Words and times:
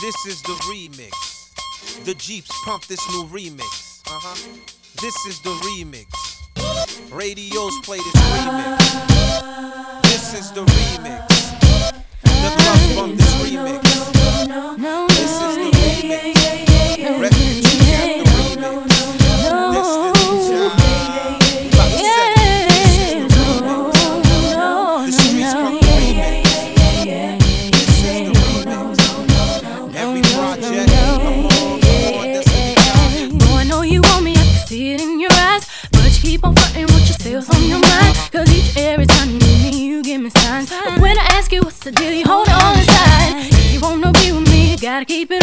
This 0.00 0.14
is 0.26 0.40
the 0.42 0.54
remix. 0.72 1.12
The 2.04 2.14
Jeeps 2.14 2.50
pump 2.64 2.86
this 2.86 3.00
new 3.10 3.24
remix. 3.26 4.00
Uh 4.06 4.18
huh. 4.18 4.36
This 5.00 5.14
is 5.26 5.38
the 5.40 5.50
remix. 5.50 6.06
Radios 7.12 7.74
play 7.82 7.98
this 7.98 8.14
remix. 8.14 8.78
This 10.04 10.34
is 10.40 10.50
the 10.52 10.64
remix. 10.64 11.28
The 12.22 12.50
clubs 12.56 12.96
bump 12.96 13.16
this 13.16 13.34
remix. 13.44 13.82
This 15.08 15.30
is 15.30 15.56
the 15.56 15.70
remix. 15.70 17.20
Refugees 17.20 17.84
got 17.92 18.08
the 18.16 18.66
remix. 18.66 19.01
Gotta 45.02 45.14
keep 45.14 45.30
it 45.32 45.41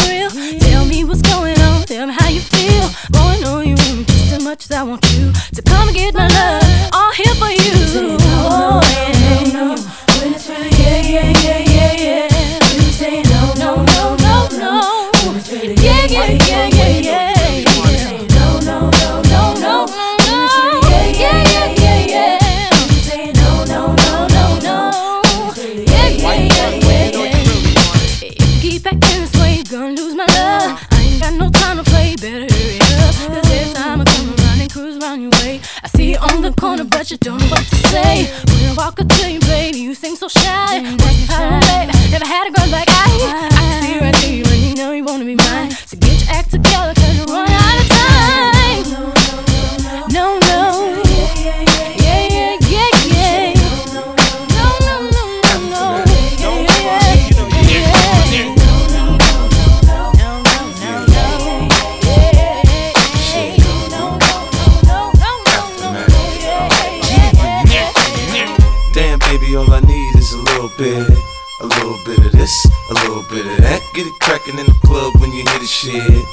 that. 73.61 73.81
Get 73.93 74.07
it 74.07 74.17
crackin' 74.21 74.59
in 74.59 74.65
the 74.65 74.79
club 74.85 75.13
when 75.19 75.31
you 75.31 75.43
hear 75.43 75.59
the 75.59 75.67
shit. 75.67 76.25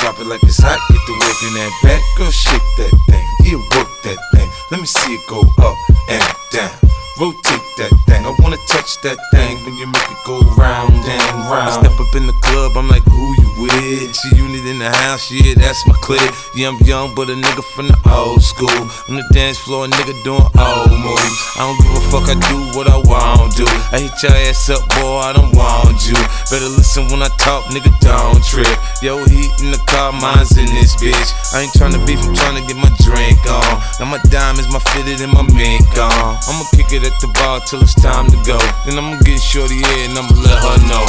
Drop 0.00 0.18
it 0.20 0.26
like 0.26 0.42
it's 0.42 0.60
hot, 0.60 0.78
get 0.92 1.00
the 1.06 1.14
work 1.16 1.38
in 1.48 1.52
that 1.56 1.72
back. 1.82 2.02
Girl, 2.18 2.30
shake 2.30 2.68
that 2.76 2.92
thing, 3.08 3.26
yeah, 3.44 3.60
work 3.76 3.88
that 4.04 4.18
thing. 4.32 4.48
Let 4.70 4.80
me 4.80 4.86
see 4.86 5.14
it 5.14 5.24
go 5.26 5.40
up 5.64 5.76
and 6.08 6.22
down. 6.52 6.76
Rotate 7.20 7.63
that 7.76 7.90
thing, 8.06 8.22
I 8.24 8.32
wanna 8.40 8.58
touch 8.68 9.00
that 9.02 9.18
thing 9.32 9.56
when 9.64 9.74
you 9.76 9.86
make 9.86 10.10
it 10.10 10.22
go 10.24 10.40
round 10.56 10.94
and 10.94 11.34
round. 11.50 11.68
I 11.68 11.80
step 11.80 11.98
up 11.98 12.14
in 12.14 12.26
the 12.26 12.36
club, 12.42 12.76
I'm 12.76 12.88
like, 12.88 13.02
who 13.04 13.34
you 13.34 13.48
with? 13.66 14.14
G-Unit 14.14 14.64
in 14.66 14.78
the 14.78 14.90
house, 14.90 15.30
yeah, 15.30 15.54
that's 15.54 15.80
my 15.86 15.94
clique. 16.00 16.22
Yeah, 16.54 16.68
I'm 16.68 16.78
young, 16.86 17.14
but 17.14 17.30
a 17.30 17.34
nigga 17.34 17.64
from 17.74 17.88
the 17.88 17.98
old 18.06 18.42
school. 18.42 18.80
On 19.08 19.16
the 19.16 19.26
dance 19.32 19.58
floor, 19.58 19.86
a 19.86 19.88
nigga 19.88 20.14
doing 20.22 20.46
old 20.54 20.92
moves. 20.94 21.38
I 21.58 21.66
don't 21.66 21.78
give 21.82 21.94
a 21.98 22.02
fuck, 22.10 22.26
I 22.30 22.36
do 22.50 22.58
what 22.78 22.86
I 22.86 22.98
want 23.10 23.56
to. 23.58 23.66
I 23.90 23.98
hit 23.98 24.14
your 24.22 24.32
ass 24.46 24.70
up, 24.70 24.82
boy, 24.94 25.18
I 25.18 25.32
don't 25.32 25.50
want 25.56 25.98
you. 26.06 26.18
Better 26.50 26.70
listen 26.70 27.10
when 27.10 27.22
I 27.22 27.30
talk, 27.42 27.66
nigga, 27.74 27.90
don't 27.98 28.42
trip. 28.44 28.70
Yo, 29.02 29.18
heat 29.26 29.50
in 29.62 29.74
the 29.74 29.82
car, 29.90 30.12
mine's 30.12 30.54
in 30.56 30.66
this 30.78 30.94
bitch. 30.96 31.30
I 31.54 31.66
ain't 31.66 31.72
tryna 31.74 32.04
beef, 32.06 32.22
I'm 32.22 32.34
tryna 32.34 32.66
get 32.66 32.76
my 32.76 32.90
drink 33.02 33.40
on. 33.50 33.82
Now 33.98 34.06
my 34.06 34.20
diamonds, 34.30 34.70
my 34.70 34.78
fitted, 34.94 35.20
and 35.20 35.32
my 35.32 35.42
mink 35.54 35.86
on. 35.98 36.38
I'ma 36.46 36.64
kick 36.76 36.92
it 36.92 37.02
at 37.02 37.16
the 37.20 37.28
bar 37.34 37.63
till 37.66 37.80
it's 37.80 37.94
time 37.94 38.26
to 38.26 38.36
go. 38.44 38.58
Then 38.84 38.98
I'ma 38.98 39.20
get 39.22 39.40
shorty 39.40 39.76
here 39.76 40.08
and 40.08 40.18
I'ma 40.18 40.34
let 40.42 40.58
her 40.58 40.78
know. 40.88 41.06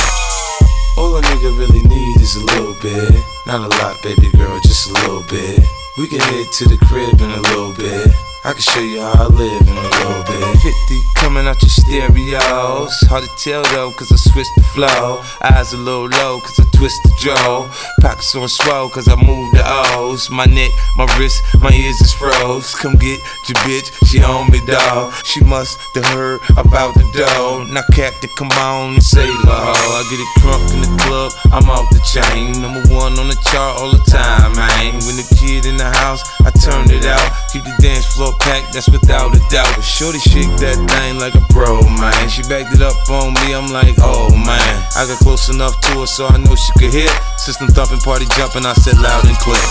All 0.98 1.18
a 1.18 1.22
nigga 1.22 1.58
really 1.58 1.82
need 1.82 2.22
is 2.22 2.36
a 2.36 2.46
little 2.46 2.76
bit. 2.82 3.12
Not 3.46 3.62
a 3.62 3.70
lot, 3.82 4.02
baby 4.02 4.32
girl, 4.32 4.60
just 4.62 4.90
a 4.90 4.94
little 4.94 5.24
bit. 5.30 5.60
We 5.98 6.08
can 6.08 6.20
head 6.20 6.52
to 6.52 6.66
the 6.66 6.78
crib 6.78 7.20
in 7.22 7.30
a 7.30 7.42
little 7.42 7.74
bit. 7.74 8.35
I 8.46 8.54
can 8.54 8.62
show 8.62 8.80
you 8.80 9.02
how 9.02 9.26
I 9.26 9.26
live 9.26 9.62
in 9.68 9.74
a 9.74 9.82
little 9.82 10.24
bit. 10.24 10.62
50 10.62 11.02
coming 11.16 11.48
out 11.48 11.60
your 11.64 11.70
stereos. 11.70 12.94
Hard 13.10 13.24
to 13.24 13.30
tell 13.42 13.64
though, 13.74 13.90
cause 13.98 14.12
I 14.12 14.18
switched 14.18 14.54
the 14.56 14.62
flow. 14.62 15.24
Eyes 15.42 15.74
a 15.74 15.78
little 15.78 16.06
low, 16.06 16.40
cause 16.42 16.60
I 16.60 16.66
twist 16.78 17.02
the 17.02 17.12
jaw. 17.18 17.66
Pockets 18.02 18.36
on 18.36 18.48
swell, 18.48 18.88
cause 18.90 19.08
I 19.08 19.16
move 19.16 19.52
the 19.54 19.64
O's. 19.98 20.30
My 20.30 20.46
neck, 20.46 20.70
my 20.96 21.10
wrist, 21.18 21.42
my 21.60 21.72
ears 21.74 22.00
is 22.02 22.14
froze. 22.14 22.76
Come 22.76 22.94
get 23.02 23.18
your 23.50 23.58
bitch, 23.66 23.90
she 24.06 24.22
on 24.22 24.52
me, 24.52 24.62
dawg. 24.68 25.14
She 25.26 25.44
must 25.44 25.80
have 25.96 26.06
heard 26.14 26.40
about 26.52 26.94
the 26.94 27.10
dough. 27.18 27.66
Now, 27.74 27.82
Captain, 27.98 28.30
come 28.38 28.54
on 28.62 28.94
and 28.94 29.04
say 29.04 29.26
la. 29.26 29.74
I 29.74 30.06
get 30.14 30.22
it 30.22 30.32
crunk 30.38 30.70
in 30.70 30.82
the 30.86 30.94
club, 31.02 31.34
I'm 31.50 31.68
off 31.74 31.90
the 31.90 31.98
chain. 32.06 32.62
Number 32.62 32.86
one 32.94 33.18
on 33.18 33.28
the 33.28 33.40
chart 33.50 33.82
all 33.82 33.92
the 33.92 34.06
time, 34.06 34.54
man. 34.54 35.02
When 35.10 35.18
the 35.18 35.26
kid 35.42 35.66
in 35.66 35.78
the 35.78 35.90
house, 35.90 36.22
I 36.46 36.52
turned 36.62 36.92
it 36.92 37.06
out. 37.06 37.26
Keep 37.50 37.64
the 37.64 37.74
dance 37.82 38.06
floor 38.14 38.35
packed, 38.40 38.74
that's 38.74 38.90
without 38.90 39.36
a 39.36 39.42
doubt. 39.52 39.70
But 39.76 39.84
Shorty 39.84 40.20
shake 40.20 40.52
that 40.64 40.76
thing 40.76 41.20
like 41.20 41.36
a 41.36 41.44
pro, 41.54 41.82
man. 42.00 42.30
She 42.30 42.42
backed 42.48 42.74
it 42.74 42.82
up 42.82 42.96
on 43.10 43.34
me, 43.46 43.54
I'm 43.54 43.72
like, 43.72 43.96
oh 44.00 44.30
man. 44.34 44.76
I 44.96 45.06
got 45.08 45.20
close 45.20 45.50
enough 45.50 45.80
to 45.82 46.04
her 46.04 46.08
so 46.08 46.28
I 46.28 46.38
know 46.38 46.56
she 46.56 46.72
could 46.80 46.94
hear. 46.94 47.12
System 47.38 47.68
thumping, 47.72 48.00
party 48.02 48.26
jumping, 48.36 48.66
I 48.66 48.74
said 48.74 48.98
loud 49.00 49.26
and 49.26 49.38
clear. 49.40 49.62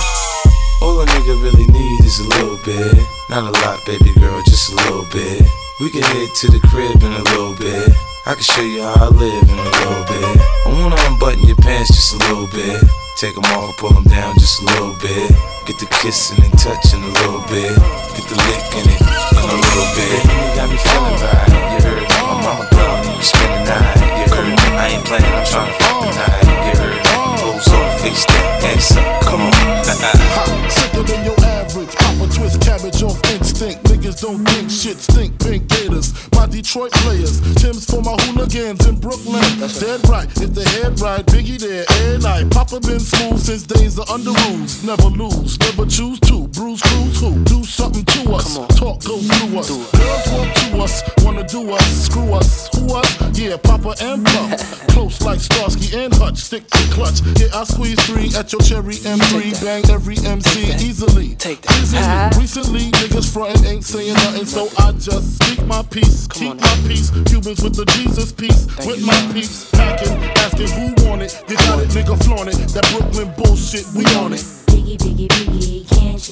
All 0.82 1.00
a 1.00 1.06
nigga 1.06 1.34
really 1.42 1.66
need 1.66 2.00
is 2.04 2.20
a 2.20 2.28
little 2.38 2.58
bit. 2.64 2.98
Not 3.30 3.48
a 3.48 3.52
lot, 3.64 3.84
baby 3.86 4.12
girl, 4.20 4.42
just 4.44 4.72
a 4.72 4.76
little 4.76 5.06
bit. 5.10 5.42
We 5.80 5.90
can 5.90 6.02
head 6.02 6.28
to 6.44 6.46
the 6.52 6.60
crib 6.68 7.02
in 7.02 7.12
a 7.12 7.24
little 7.34 7.56
bit. 7.56 7.90
I 8.26 8.34
can 8.34 8.42
show 8.42 8.62
you 8.62 8.82
how 8.82 9.06
I 9.06 9.08
live 9.08 9.48
in 9.48 9.58
a 9.58 9.70
little 9.80 10.04
bit. 10.04 10.40
I 10.64 10.68
wanna 10.80 10.96
unbutton 11.08 11.44
your 11.44 11.56
pants 11.56 11.88
just 11.88 12.14
a 12.14 12.18
little 12.28 12.46
bit. 12.48 12.82
Take 13.16 13.34
them 13.34 13.44
off, 13.56 13.76
pull 13.76 13.90
them 13.90 14.04
down 14.04 14.34
just 14.38 14.62
a 14.62 14.64
little 14.66 14.94
bit. 15.00 15.30
Get 15.66 15.78
the 15.78 15.86
kissing 16.02 16.42
and 16.44 16.52
touching 16.58 17.02
a 17.02 17.12
little 17.22 17.44
bit. 17.48 18.13
Get 18.24 18.36
the 18.36 18.40
licking 18.40 18.88
it 18.88 19.00
in 19.04 19.36
a 19.36 19.52
little 19.52 19.84
bit. 19.92 20.24
You 20.24 20.56
got 20.56 20.70
me 20.72 20.80
feeling 20.80 21.20
right, 21.20 21.44
you 21.76 21.84
heard 21.84 22.00
me. 22.00 22.08
My 22.24 22.40
mama 22.40 22.64
girl, 22.72 23.04
you 23.04 23.20
spend 23.20 23.52
the 23.52 23.68
night, 23.68 24.00
you 24.16 24.24
heard 24.32 24.48
me. 24.48 24.56
I 24.80 24.96
ain't 24.96 25.04
playing, 25.04 25.28
I'm 25.28 25.44
trying 25.44 25.68
to 25.68 25.76
fuck 25.84 26.00
the 26.00 26.08
night, 26.24 26.40
you 26.64 26.72
heard 26.80 26.96
me. 26.96 27.04
Clothes 27.04 27.68
on, 27.68 27.84
face 28.00 28.24
that 28.24 28.64
ass 28.64 28.96
up, 28.96 29.20
come 29.28 29.42
on. 29.44 29.52
Hot, 29.52 30.72
sicker 30.72 31.04
than 31.04 31.20
your 31.24 31.36
average. 31.44 31.92
Papa 32.00 32.24
twist 32.32 32.64
cabbage 32.64 33.02
off 33.02 33.20
instinct. 33.28 33.84
Niggas 33.84 34.20
don't 34.22 34.40
think 34.48 34.70
shit 34.70 34.96
stink. 34.96 35.38
Pink 35.44 35.68
Gators, 35.68 36.08
my 36.14 36.23
Detroit 36.54 36.92
players. 37.02 37.40
Tim's 37.56 37.84
for 37.84 38.00
my 38.00 38.14
hooligans 38.22 38.86
in 38.86 38.94
Brooklyn. 39.00 39.42
That's 39.58 39.80
Dead 39.80 40.08
right, 40.08 40.30
if 40.40 40.54
the 40.54 40.62
head 40.62 41.00
right, 41.00 41.26
Biggie 41.26 41.58
there 41.58 41.84
every 42.06 42.22
night. 42.22 42.48
Papa 42.52 42.78
been 42.78 43.00
smooth 43.00 43.40
since 43.40 43.64
days 43.64 43.98
of 43.98 44.08
under 44.08 44.30
rules. 44.30 44.84
Never 44.84 45.10
lose, 45.10 45.58
never 45.58 45.84
choose 45.84 46.20
to. 46.30 46.46
Bruise, 46.54 46.80
cruise, 46.80 47.18
who? 47.18 47.42
Do 47.42 47.64
something 47.64 48.04
to 48.04 48.34
us. 48.34 48.54
Talk, 48.78 49.02
go 49.02 49.18
through 49.18 49.58
us. 49.58 49.68
Girls 49.68 50.26
want 50.30 50.54
to 50.54 50.64
us, 50.78 51.02
wanna 51.24 51.44
do 51.48 51.72
us, 51.72 52.06
screw 52.06 52.32
us, 52.34 52.68
who 52.78 52.94
us? 52.94 53.38
Yeah, 53.38 53.56
Papa 53.56 53.96
and 54.00 54.24
Puff. 54.24 54.86
Close 54.94 55.20
like 55.22 55.40
Starsky 55.40 55.96
and 55.98 56.14
Hutch, 56.14 56.38
stick 56.38 56.68
to 56.70 56.78
clutch. 56.94 57.20
Yeah, 57.36 57.48
I 57.52 57.64
squeeze 57.64 58.00
three 58.06 58.30
at 58.38 58.52
your 58.52 58.60
cherry 58.60 58.94
M3. 59.02 59.64
Bang 59.64 59.84
every 59.90 60.18
MC 60.18 60.70
easily. 60.86 61.34
Take 61.34 61.62
that. 61.62 61.82
Easily. 61.82 62.40
Recently, 62.40 62.90
niggas 62.92 63.32
frontin' 63.32 63.66
ain't 63.66 63.84
saying 63.84 64.14
nothing, 64.14 64.46
so 64.46 64.68
I 64.78 64.92
just 64.92 65.42
speak 65.42 65.66
my 65.66 65.82
peace, 65.82 66.28
keep 66.44 66.60
my 66.60 66.76
peace. 66.86 67.10
Cubans 67.10 67.62
with 67.62 67.74
the 67.76 67.84
Jesus 67.96 68.32
peace, 68.32 68.66
with 68.86 69.04
my 69.04 69.32
peace. 69.32 69.70
Packing, 69.70 70.12
asking 70.44 70.68
who 70.68 71.08
want 71.08 71.22
it. 71.22 71.42
You 71.48 71.56
got 71.56 71.80
it, 71.80 71.88
nigga, 71.90 72.22
flaunt 72.24 72.48
it. 72.48 72.56
That 72.74 72.84
Brooklyn 72.92 73.32
bullshit, 73.36 73.86
we 73.96 74.04
on 74.16 74.32
it. 74.32 74.40
Biggie, 74.68 74.98
biggie, 74.98 75.28
biggie, 75.28 75.54
can't 75.54 75.63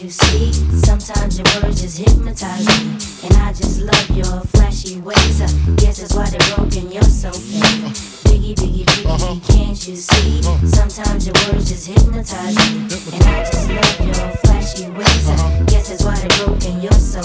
you 0.01 0.11
see? 0.11 0.53
Sometimes 0.87 1.39
your 1.39 1.47
words 1.61 1.83
just 1.83 1.99
hypnotize 1.99 2.67
me. 2.67 2.97
And 3.27 3.35
I 3.43 3.53
just 3.53 3.81
love 3.81 4.11
your 4.17 4.41
flashy 4.55 5.01
ways. 5.01 5.43
I 5.43 5.47
guess 5.77 6.01
that's 6.01 6.15
why 6.15 6.31
they're 6.31 6.57
broken, 6.57 6.91
you're 6.91 7.03
so 7.03 7.31
fake. 7.33 7.93
Biggie, 8.25 8.55
biggie, 8.55 8.85
biggie, 8.85 9.49
can't 9.49 9.89
you 9.89 9.97
see? 9.97 10.43
Sometimes 10.69 11.27
your 11.27 11.35
words 11.51 11.69
just 11.69 11.89
hypnotize 11.89 12.57
me. 12.57 12.89
And 13.13 13.25
I 13.25 13.45
just 13.45 13.69
love 13.69 14.07
your 14.07 14.37
flashy 14.39 14.89
ways. 14.91 15.29
I 15.29 15.65
guess 15.67 15.89
that's 15.89 16.05
why 16.05 16.17
they 16.17 16.45
broke 16.45 16.65
in 16.65 16.81
your 16.81 16.93
soul. 16.93 17.23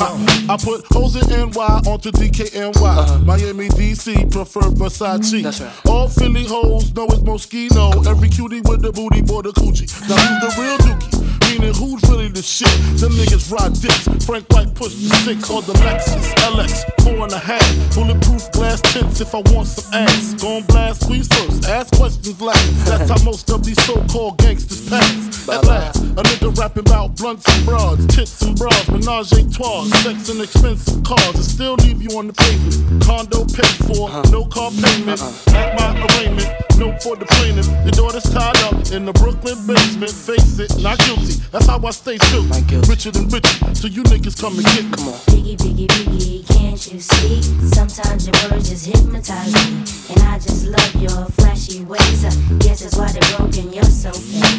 I 0.49 0.57
put 0.57 0.85
hoes 0.91 1.15
in 1.15 1.29
NY 1.29 1.81
onto 1.87 2.11
DKNY. 2.11 2.75
Uh-huh. 2.75 3.19
Miami, 3.19 3.69
DC, 3.69 4.31
prefer 4.31 4.61
Versace. 4.61 5.43
That's 5.43 5.61
right. 5.61 5.85
All 5.85 6.07
Philly 6.09 6.45
hoes 6.45 6.93
know 6.93 7.05
it's 7.05 7.19
Moschino. 7.19 8.05
Every 8.07 8.29
cutie 8.29 8.61
with 8.61 8.81
the 8.81 8.91
booty, 8.91 9.21
boy, 9.21 9.43
the 9.43 9.51
Coogi. 9.51 9.87
Now 10.09 10.15
who's 10.15 10.55
the 10.55 10.61
real 10.61 10.77
dookie? 10.79 11.16
Meaning 11.49 11.73
who's 11.73 12.03
really 12.09 12.27
the 12.27 12.41
shit? 12.41 12.67
Them 12.99 13.11
niggas 13.13 13.51
ride 13.51 13.73
dicks. 13.79 14.07
Frank 14.25 14.45
White 14.51 14.75
push 14.75 14.93
the 14.95 15.09
six 15.23 15.49
or 15.49 15.61
the 15.61 15.73
Lexus 15.73 16.33
LX, 16.51 16.83
four 17.03 17.23
and 17.23 17.31
a 17.31 17.39
half. 17.39 17.63
Bulletproof 17.95 18.51
glass 18.51 18.81
tints 18.81 19.21
if 19.21 19.33
I 19.33 19.41
want 19.51 19.67
some 19.67 19.93
ass. 19.93 20.33
Gon' 20.35 20.63
blast 20.63 21.03
squeeze 21.03 21.27
first, 21.27 21.67
ask 21.67 21.95
questions 21.95 22.41
last. 22.41 22.85
That's 22.85 23.09
how 23.09 23.23
most 23.23 23.49
of 23.49 23.63
these 23.63 23.81
so-called 23.85 24.37
gangsters 24.39 24.89
pass. 24.89 25.47
At 25.47 25.63
last, 25.63 26.03
a 26.03 26.23
nigga 26.27 26.57
rapping 26.57 26.81
about 26.81 27.15
blunts 27.15 27.47
and 27.47 27.65
broads, 27.65 28.05
tits 28.07 28.41
and 28.41 28.57
bras, 28.57 28.89
menage 28.89 29.31
a 29.31 29.49
trois, 29.49 29.85
sex 30.03 30.27
and 30.27 30.41
expensive 30.41 31.01
cars, 31.05 31.35
and 31.35 31.43
still 31.45 31.75
leave 31.75 32.01
you 32.01 32.17
on 32.17 32.27
the 32.27 32.33
pavement. 32.33 33.03
Condo 33.03 33.45
paid 33.45 33.77
for, 33.87 34.09
uh-huh. 34.09 34.23
no 34.29 34.43
car 34.45 34.71
payment. 34.71 35.21
Uh-huh. 35.21 35.55
At 35.55 35.79
my 35.79 35.95
arraignment, 36.03 36.51
no 36.77 36.91
for 36.99 37.15
the 37.15 37.25
plaintiff. 37.25 37.67
Your 37.87 37.95
daughter's 37.95 38.29
tied 38.29 38.57
up 38.67 38.91
in 38.91 39.05
the 39.05 39.13
Brooklyn 39.13 39.55
basement. 39.65 40.11
Face 40.11 40.59
it, 40.59 40.77
not 40.83 40.99
guilty. 40.99 41.36
That's 41.51 41.67
how 41.67 41.79
I 41.85 41.91
stay 41.91 42.17
guilty. 42.17 42.77
Richer 42.89 43.11
than 43.11 43.27
rich, 43.29 43.47
so 43.73 43.87
you 43.87 44.03
niggas 44.03 44.39
come 44.39 44.53
and 44.57 44.65
get 44.65 44.85
me. 44.85 44.91
Come 44.91 45.07
on. 45.09 45.19
Biggie, 45.31 45.57
biggie, 45.57 45.87
biggie, 45.87 46.47
can't 46.47 46.93
you 46.93 46.99
see? 46.99 47.41
Sometimes 47.73 48.27
your 48.27 48.35
words 48.51 48.69
just 48.69 48.85
hypnotize 48.85 49.53
me. 49.53 49.83
And 50.13 50.23
I 50.23 50.39
just 50.39 50.65
love 50.65 50.95
your 50.95 51.25
flashy 51.37 51.83
ways. 51.85 52.25
I 52.25 52.31
guess 52.59 52.81
that's 52.81 52.97
why 52.97 53.11
they 53.11 53.19
broke 53.35 53.57
in 53.57 53.73
your 53.73 53.83
soul. 53.85 54.56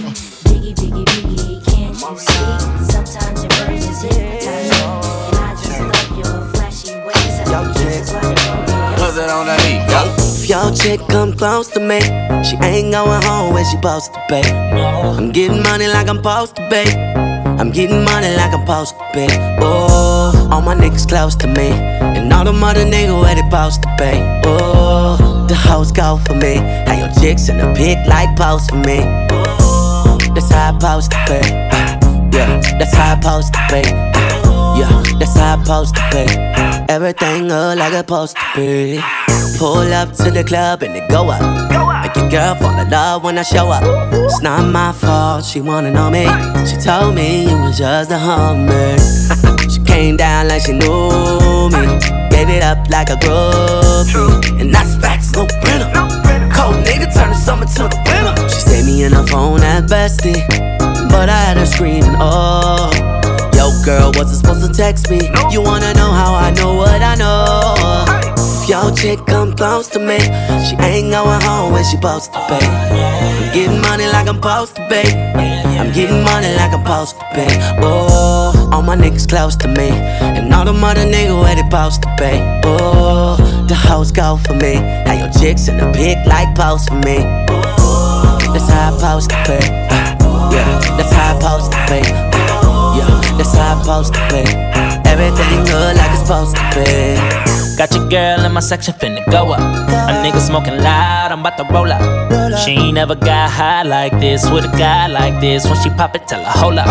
Chick 10.89 11.07
come 11.09 11.35
close 11.35 11.69
to 11.69 11.81
me, 11.81 12.01
she 12.43 12.57
ain't 12.65 12.93
going 12.93 13.23
home 13.23 13.53
when 13.53 13.63
she 13.67 13.77
supposed 13.77 14.15
to 14.15 14.25
be. 14.31 14.41
I'm 14.41 15.31
getting 15.33 15.63
money 15.63 15.87
like 15.87 16.09
I'm 16.09 16.17
supposed 16.17 16.57
to 16.57 16.63
be. 16.71 16.85
I'm 17.61 17.71
getting 17.71 18.05
money 18.05 18.35
like 18.37 18.55
I'm 18.55 18.63
supposed 18.63 18.95
to 18.97 19.05
be. 19.13 19.27
Oh, 19.61 20.49
all 20.51 20.63
my 20.63 20.75
niggas 20.75 21.07
close 21.07 21.35
to 21.37 21.47
me, 21.47 21.69
and 22.17 22.33
all 22.33 22.45
the 22.45 22.55
mother 22.55 22.87
niggas 22.87 23.21
where 23.21 23.35
they 23.35 23.43
supposed 23.43 23.83
to 23.83 23.89
be. 23.99 24.13
Oh, 24.47 25.45
the 25.47 25.55
hoes 25.55 25.93
go 25.93 26.17
for 26.25 26.35
me. 26.35 26.57
How 26.87 26.97
your 26.97 27.13
chicks 27.21 27.51
in 27.51 27.59
the 27.59 27.69
pic 27.77 27.99
like 28.07 28.35
post 28.39 28.71
for 28.71 28.77
me. 28.77 29.01
Oh, 29.31 30.17
that's 30.35 30.51
how 30.51 30.71
I 30.71 30.79
supposed 30.79 31.11
to 31.11 31.19
be. 31.29 31.41
Yeah, 32.35 32.61
that's 32.79 32.95
how 32.95 33.13
I 33.13 33.21
supposed 33.21 33.53
to 33.53 33.61
be. 33.73 34.28
Yeah, 34.79 35.03
that's 35.19 35.37
how 35.37 35.59
I 35.59 35.63
supposed 35.63 35.95
to 35.97 36.03
be. 36.13 36.25
Everything 36.89 37.49
look 37.49 37.79
like 37.79 37.93
it's 37.93 37.99
supposed 37.99 38.37
to 38.37 38.45
be. 38.55 39.01
Pull 39.59 39.93
up 39.93 40.13
to 40.13 40.31
the 40.31 40.45
club 40.45 40.83
and 40.83 40.97
it 40.97 41.09
go 41.11 41.29
up. 41.31 41.43
Make 42.03 42.15
your 42.15 42.31
girl 42.31 42.55
fall 42.55 42.79
in 42.79 42.89
love 42.89 43.25
when 43.25 43.39
I 43.39 43.43
show 43.43 43.69
up. 43.69 43.83
It's 44.13 44.41
not 44.41 44.71
my 44.73 44.93
fault, 44.93 45.45
she 45.45 45.61
wanna 45.61 45.91
know 45.91 46.11
me. 46.11 46.27
She 46.65 46.77
told 46.77 47.17
me 47.17 47.49
you 47.51 47.57
was 47.59 47.77
just 47.77 48.13
a 48.13 48.19
hummer. 48.19 48.97
she 49.69 49.81
came 49.83 50.17
down 50.17 50.47
like 50.49 50.63
she 50.63 50.73
knew 50.73 51.71
me. 51.75 51.85
Gave 52.31 52.49
it 52.49 52.63
up 52.63 52.89
like 52.89 53.11
a 53.11 53.17
groupie. 53.17 54.61
And 54.61 54.73
that's 54.73 54.95
facts, 54.97 55.33
no 55.33 55.45
printer. 55.61 55.91
Cold 56.55 56.85
nigga 56.87 57.13
turn 57.13 57.31
the 57.31 57.35
summer 57.35 57.67
to 57.67 57.83
the 57.91 58.01
winter. 58.07 58.49
She 58.49 58.61
saved 58.61 58.87
me 58.87 59.03
in 59.03 59.13
her 59.13 59.27
phone 59.27 59.61
at 59.63 59.85
bestie. 59.85 60.47
But 61.11 61.29
I 61.29 61.37
had 61.37 61.57
her 61.57 61.67
screaming, 61.67 62.15
oh. 62.21 63.08
Yo, 63.59 63.73
girl, 63.85 64.13
wasn't 64.15 64.39
supposed 64.39 64.65
to 64.65 64.73
text 64.73 65.11
me. 65.11 65.19
You 65.51 65.61
wanna 65.61 65.93
know 65.95 66.13
how 66.13 66.33
I 66.33 66.53
know 66.53 66.75
what 66.75 67.03
I 67.03 67.17
know? 67.17 67.75
If 68.39 68.69
your 68.69 68.95
chick 68.95 69.19
come 69.27 69.53
close 69.53 69.89
to 69.89 69.99
me, 69.99 70.21
she 70.63 70.77
ain't 70.79 71.11
going 71.11 71.41
home 71.43 71.73
when 71.73 71.83
she 71.83 71.97
supposed 71.97 72.33
to 72.35 72.39
be. 72.47 72.55
I'm 72.55 73.53
getting 73.53 73.81
money 73.83 74.07
like 74.07 74.29
I'm 74.29 74.37
supposed 74.37 74.77
to 74.77 74.87
pay. 74.89 75.11
I'm 75.77 75.93
getting 75.93 76.23
money 76.23 76.55
like 76.55 76.73
I'm 76.73 76.85
supposed 76.87 77.19
to 77.19 77.25
pay. 77.35 77.51
Oh, 77.83 78.71
all 78.73 78.83
my 78.83 78.95
niggas 78.95 79.29
close 79.29 79.57
to 79.57 79.67
me, 79.67 79.91
and 79.91 80.55
all 80.55 80.65
the 80.65 80.73
mother 80.73 81.05
niggas 81.05 81.43
where 81.43 81.57
they 81.57 81.63
supposed 81.63 82.03
to 82.03 82.09
be. 82.17 82.39
Oh, 82.63 83.37
the 83.67 83.75
hoes 83.75 84.13
go 84.13 84.37
for 84.37 84.55
me. 84.55 84.77
How 85.05 85.15
your 85.19 85.33
chicks 85.33 85.67
in 85.67 85.79
the 85.79 85.91
pic 85.91 86.25
like 86.27 86.55
post 86.55 86.91
for 86.91 86.95
me. 86.95 87.19
That's 88.55 88.71
how 88.71 88.95
I 88.95 89.19
supposed 89.19 89.31
to 89.31 89.37
be. 89.49 89.59
Yeah, 90.55 90.79
that's 90.97 91.13
how 91.13 91.35
I 91.35 91.41
supposed 91.41 91.73
to 91.73 91.79
be. 91.91 92.48
That's 93.39 93.55
how 93.55 93.79
I 93.79 93.81
supposed 93.81 94.15
to 94.15 94.21
be. 94.29 94.43
Everything 95.09 95.65
good 95.65 95.97
like 95.97 96.11
it's 96.11 96.21
supposed 96.27 96.57
to 96.57 96.63
be. 96.75 97.17
Got 97.79 97.95
your 97.95 98.09
girl 98.11 98.45
in 98.45 98.53
my 98.53 98.61
section 98.61 98.93
finna 98.95 99.25
go 99.31 99.53
up. 99.53 99.61
A 99.61 100.13
nigga 100.23 100.41
smoking 100.41 100.79
loud, 100.83 101.31
I'm 101.31 101.41
about 101.41 101.57
to 101.59 101.65
roll 101.73 101.91
up. 101.93 102.03
She 102.65 102.73
ain't 102.73 102.95
never 102.95 103.15
got 103.15 103.51
high 103.51 103.85
like 103.85 104.19
this 104.19 104.51
with 104.51 104.65
a 104.65 104.73
guy 104.77 105.07
like 105.07 105.41
this. 105.41 105.65
When 105.65 105.81
she 105.83 105.91
pop 105.91 106.17
it, 106.17 106.27
tell 106.27 106.43
her 106.43 106.59
hold 106.59 106.79
up. 106.79 106.87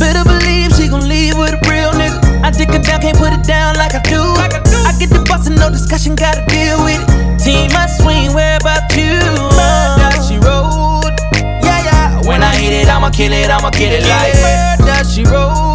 Better 0.00 0.24
believe 0.24 0.74
she 0.74 0.88
gon' 0.88 1.08
leave 1.08 1.38
with 1.38 1.54
a 1.54 1.60
real 1.70 1.92
nigga. 1.92 2.18
I 2.42 2.50
dick 2.50 2.70
her 2.70 2.82
down, 2.82 3.00
can't 3.00 3.16
put 3.16 3.32
it 3.32 3.46
down 3.46 3.76
like 3.76 3.94
I 3.94 4.02
do. 4.02 4.20
I 4.20 4.92
get 4.98 5.10
the 5.10 5.24
bustin', 5.28 5.54
no 5.54 5.70
discussion, 5.70 6.16
gotta 6.16 6.44
deal 6.46 6.82
with 6.82 6.98
it. 6.98 7.38
Team 7.38 7.70
I 7.70 7.86
swing, 7.86 8.34
where 8.34 8.56
about 8.58 8.90
you? 8.98 9.14
Murder 9.54 10.22
she 10.26 10.36
wrote. 10.42 11.14
Yeah, 11.62 11.86
yeah. 11.86 12.26
When 12.26 12.42
I 12.42 12.54
hit 12.56 12.72
it, 12.72 12.88
I'ma 12.88 13.10
kill 13.10 13.32
it, 13.32 13.48
I'ma 13.48 13.70
kill 13.70 13.92
it 13.92 14.02
like 14.10 14.34
murder 14.42 15.04
she 15.08 15.22
wrote. 15.22 15.71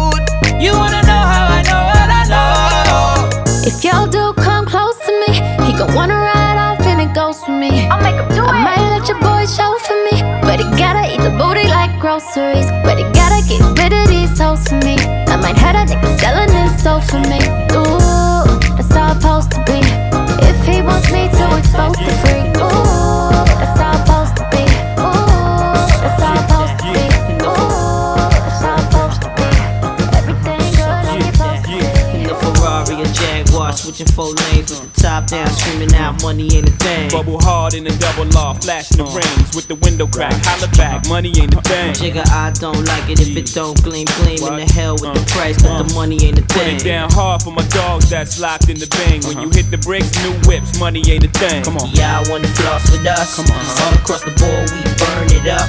You 0.60 0.72
wanna 0.72 1.02
know 1.02 1.22
how 1.32 1.44
I 1.58 1.62
know 1.68 1.82
what 1.92 2.08
I 2.20 2.22
know? 2.30 3.28
If 3.66 3.84
y'all 3.84 4.06
do 4.06 4.32
come 4.34 4.66
close 4.66 4.96
to 5.06 5.12
me, 5.22 5.34
he 5.66 5.72
gon' 5.78 5.94
wanna 5.94 6.16
ride 6.16 6.58
off 6.58 6.80
and 6.86 7.00
it 7.00 7.14
goes 7.14 7.42
for 7.44 7.52
me. 7.52 7.88
I'll 7.88 8.02
make 8.02 8.14
him 8.14 8.28
do 8.34 8.42
I 8.44 8.62
might 8.62 8.84
let 8.94 9.08
your 9.08 9.20
boy 9.20 9.46
show 9.46 9.72
for 9.86 9.98
me, 10.10 10.22
but 10.42 10.58
he 10.60 10.66
gotta 10.76 11.04
eat 11.12 11.22
the 11.22 11.30
booty 11.40 11.68
like 11.68 11.92
groceries. 12.00 12.68
But 12.86 12.98
he 12.98 13.04
gotta 13.20 13.40
get 13.48 13.62
rid 13.80 13.92
of 13.92 14.08
these 14.08 14.38
hoes 14.38 14.66
for 14.68 14.76
me. 14.86 14.96
I 15.32 15.36
might 15.36 15.56
have 15.58 15.76
a 15.76 15.84
nigga 15.90 16.10
selling 16.20 16.50
his 16.50 16.82
soul 16.82 17.00
for 17.00 17.22
me. 17.32 17.40
Ooh, 17.78 18.46
that's 18.76 18.92
how 18.94 19.12
it's 19.12 19.22
supposed 19.22 19.50
to 19.52 19.60
be. 19.70 19.80
If 20.50 20.58
he 20.66 20.82
wants 20.82 21.10
me 21.12 21.28
to 21.38 21.44
expose 21.58 21.96
the 21.96 22.12
freak, 22.22 22.37
Switching 33.98 34.14
four 34.14 34.32
down, 35.30 35.48
screaming 35.50 35.94
out 35.94 36.22
money 36.22 36.48
ain't 36.56 36.68
a 36.68 36.72
thing. 36.72 37.10
Bubble 37.10 37.40
hard 37.40 37.74
in 37.74 37.84
the 37.84 37.94
double 37.98 38.26
law, 38.32 38.54
flashing 38.54 38.98
the 38.98 39.04
uh. 39.04 39.14
rings 39.14 39.54
with 39.54 39.68
the 39.68 39.74
window 39.76 40.06
crack. 40.06 40.32
Holla 40.44 40.68
back, 40.76 41.06
money 41.08 41.32
ain't 41.38 41.54
a 41.54 41.60
thing. 41.62 41.92
Jigga, 41.94 42.26
I 42.30 42.52
don't 42.52 42.84
like 42.84 43.08
it 43.10 43.20
if 43.20 43.36
it 43.36 43.52
don't 43.54 43.76
gleam, 43.82 44.06
gleam. 44.20 44.40
In 44.44 44.56
the 44.64 44.68
hell 44.72 44.94
with 44.94 45.14
the 45.14 45.20
uh. 45.20 45.34
price, 45.36 45.60
but 45.62 45.82
the 45.82 45.88
uh. 45.92 45.94
money 45.94 46.18
ain't 46.24 46.38
a 46.38 46.42
Put 46.42 46.64
thing. 46.64 46.76
it 46.76 46.84
down 46.84 47.10
hard 47.12 47.42
for 47.42 47.52
my 47.52 47.66
dogs 47.68 48.08
that's 48.10 48.40
locked 48.40 48.68
in 48.68 48.78
the 48.78 48.88
bang. 48.88 49.20
When 49.28 49.38
you 49.38 49.48
uh-huh. 49.48 49.58
hit 49.62 49.70
the 49.70 49.78
bricks, 49.78 50.10
new 50.24 50.34
whips, 50.48 50.78
money 50.80 51.02
ain't 51.10 51.24
a 51.24 51.32
thing. 51.38 51.62
Come 51.64 51.76
on. 51.76 51.90
Yeah, 51.92 52.20
I 52.20 52.30
wanna 52.30 52.48
floss 52.48 52.90
with 52.90 53.06
us. 53.06 53.36
Come 53.36 53.46
on, 53.52 53.60
all 53.84 53.94
across 53.94 54.24
the 54.24 54.32
board, 54.38 54.66
we 54.72 54.80
burn 54.96 55.28
it 55.32 55.46
up. 55.48 55.66